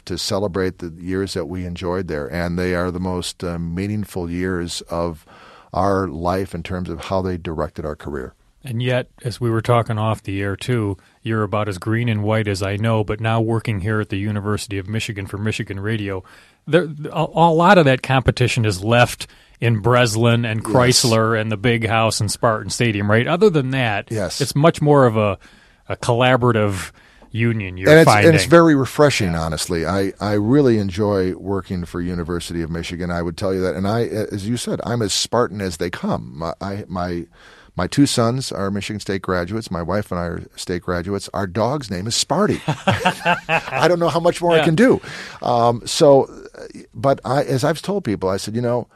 [0.05, 2.31] to celebrate the years that we enjoyed there.
[2.31, 5.25] And they are the most uh, meaningful years of
[5.73, 8.35] our life in terms of how they directed our career.
[8.65, 12.23] And yet, as we were talking off the air too, you're about as green and
[12.23, 13.03] white as I know.
[13.03, 16.23] But now working here at the University of Michigan for Michigan Radio,
[16.68, 19.28] there a, a lot of that competition is left
[19.59, 21.41] in Breslin and Chrysler yes.
[21.41, 23.28] and the big house and Spartan Stadium, right?
[23.28, 24.41] Other than that, yes.
[24.41, 25.38] it's much more of a,
[25.88, 26.91] a collaborative
[27.34, 28.28] union you're and it's, finding.
[28.28, 29.86] and it's very refreshing, honestly.
[29.86, 33.09] I, I really enjoy working for University of Michigan.
[33.09, 35.89] I would tell you that, and I, as you said, I'm as Spartan as they
[35.89, 36.38] come.
[36.38, 37.26] My, I, my
[37.76, 39.71] my two sons are Michigan State graduates.
[39.71, 41.30] My wife and I are state graduates.
[41.34, 42.61] Our dog's name is Sparty.
[43.47, 44.61] I don't know how much more Yeah.
[44.61, 45.01] I can do.
[45.41, 46.30] Um, so,
[46.93, 48.88] but I, as I've told people, I said, you know,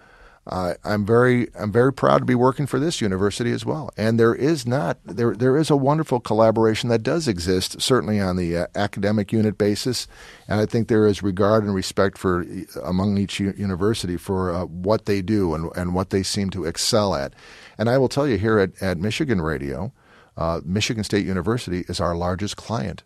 [0.50, 3.90] uh, I'm very I'm very proud to be working for this university as well.
[3.98, 8.38] And there is not there there is a wonderful collaboration that does exist certainly on
[8.38, 10.08] the uh, academic unit basis,
[10.48, 12.46] and I think there is regard and respect for
[12.82, 16.64] among each u- university for uh, what they do and and what they seem to
[16.64, 17.34] excel at.
[17.78, 19.94] And I will tell you here at, at Michigan Radio,
[20.36, 23.04] uh, Michigan State University is our largest client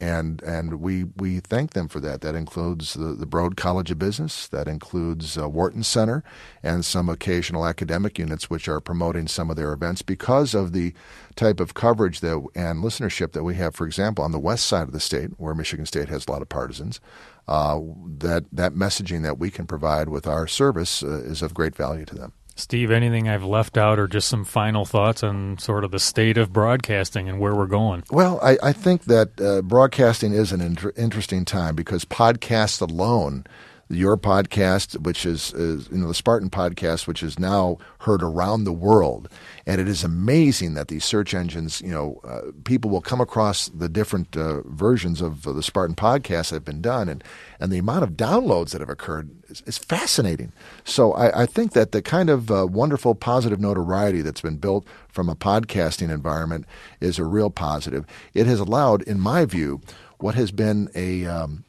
[0.00, 2.20] and and we we thank them for that.
[2.20, 6.22] That includes the, the Broad College of Business, that includes uh, Wharton Center,
[6.62, 10.94] and some occasional academic units which are promoting some of their events because of the
[11.34, 13.74] type of coverage that and listenership that we have.
[13.74, 16.42] For example, on the west side of the state, where Michigan State has a lot
[16.42, 17.00] of partisans,
[17.48, 17.80] uh,
[18.18, 22.04] that that messaging that we can provide with our service uh, is of great value
[22.04, 22.32] to them.
[22.58, 26.36] Steve, anything I've left out, or just some final thoughts on sort of the state
[26.36, 28.02] of broadcasting and where we're going?
[28.10, 33.44] Well, I, I think that uh, broadcasting is an inter- interesting time because podcasts alone,
[33.90, 38.64] your podcast, which is, is you know the Spartan podcast, which is now heard around
[38.64, 39.28] the world,
[39.66, 43.68] and it is amazing that these search engines, you know, uh, people will come across
[43.68, 47.24] the different uh, versions of the Spartan podcast that have been done, and
[47.60, 50.52] and the amount of downloads that have occurred is, is fascinating.
[50.84, 54.86] So I, I think that the kind of uh, wonderful positive notoriety that's been built
[55.08, 56.66] from a podcasting environment
[57.00, 58.04] is a real positive.
[58.34, 59.80] It has allowed, in my view,
[60.18, 61.64] what has been a um,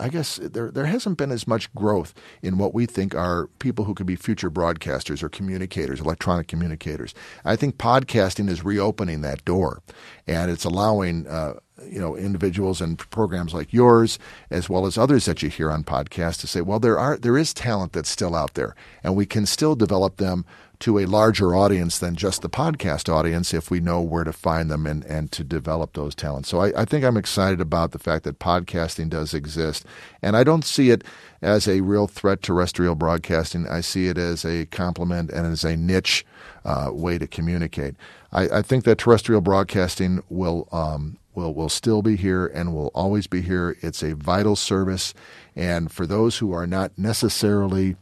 [0.00, 3.84] I guess there there hasn't been as much growth in what we think are people
[3.84, 7.14] who could be future broadcasters or communicators, electronic communicators.
[7.44, 9.82] I think podcasting is reopening that door,
[10.26, 11.26] and it's allowing.
[11.26, 14.18] Uh, you know, individuals and programs like yours,
[14.50, 17.38] as well as others that you hear on podcasts, to say, well, there are there
[17.38, 20.44] is talent that's still out there, and we can still develop them
[20.80, 24.70] to a larger audience than just the podcast audience if we know where to find
[24.70, 26.48] them and, and to develop those talents.
[26.48, 29.86] So I, I think I'm excited about the fact that podcasting does exist.
[30.22, 31.04] And I don't see it
[31.42, 33.68] as a real threat to terrestrial broadcasting.
[33.68, 36.26] I see it as a complement and as a niche
[36.64, 37.94] uh, way to communicate.
[38.32, 42.90] I, I think that terrestrial broadcasting will um, will will still be here and will
[42.94, 43.76] always be here.
[43.80, 45.14] It's a vital service,
[45.54, 47.96] and for those who are not necessarily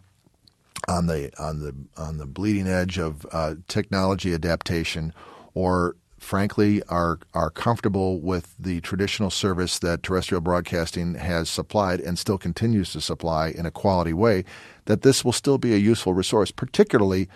[0.88, 5.12] on the on the on the bleeding edge of uh, technology adaptation,
[5.54, 12.18] or frankly are are comfortable with the traditional service that terrestrial broadcasting has supplied and
[12.18, 14.44] still continues to supply in a quality way,
[14.86, 17.28] that this will still be a useful resource, particularly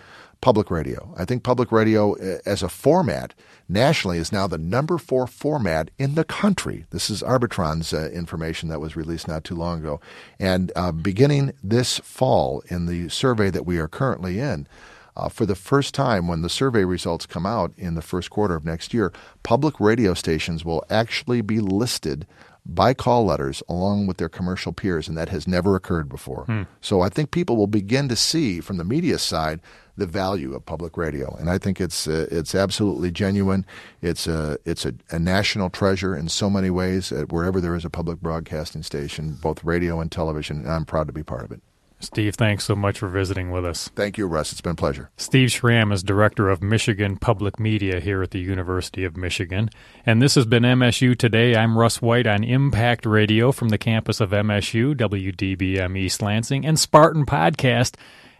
[0.43, 1.15] public radio.
[1.17, 3.33] I think public radio uh, as a format
[3.69, 6.85] nationally is now the number four format in the country.
[6.89, 10.01] This is Arbitron's uh, information that was released not too long ago.
[10.39, 14.67] And uh, beginning this fall in the survey that we are currently in,
[15.15, 18.55] uh, for the first time, when the survey results come out in the first quarter
[18.55, 19.13] of next year,
[19.43, 22.27] public radio stations will actually be listed
[22.65, 26.45] by call letters along with their commercial peers, and that has never occurred before.
[26.45, 26.63] Hmm.
[26.81, 29.61] So I think people will begin to see from the media side
[29.97, 33.65] the value of public radio, and I think it's uh, it's absolutely genuine.
[34.01, 37.11] It's a it's a, a national treasure in so many ways.
[37.29, 41.13] Wherever there is a public broadcasting station, both radio and television, and I'm proud to
[41.13, 41.61] be part of it.
[42.03, 43.87] Steve, thanks so much for visiting with us.
[43.95, 44.51] Thank you, Russ.
[44.51, 45.09] It's been a pleasure.
[45.15, 49.69] Steve Schram is Director of Michigan Public Media here at the University of Michigan.
[50.05, 51.55] And this has been MSU Today.
[51.55, 56.77] I'm Russ White on Impact Radio from the campus of MSU, WDBM East Lansing, and
[56.77, 57.95] Spartan Podcast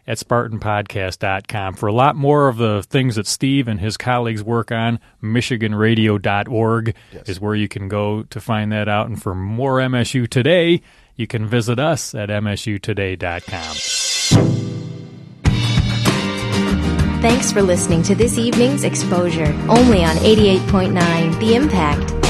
[0.06, 1.76] at SpartanPodcast.com.
[1.76, 6.96] For a lot more of the things that Steve and his colleagues work on, MichiganRadio.org
[7.26, 9.08] is where you can go to find that out.
[9.08, 10.82] And for more MSU Today,
[11.16, 13.76] you can visit us at MSUToday.com.
[17.22, 22.23] Thanks for listening to this evening's exposure, only on 88.9 The Impact.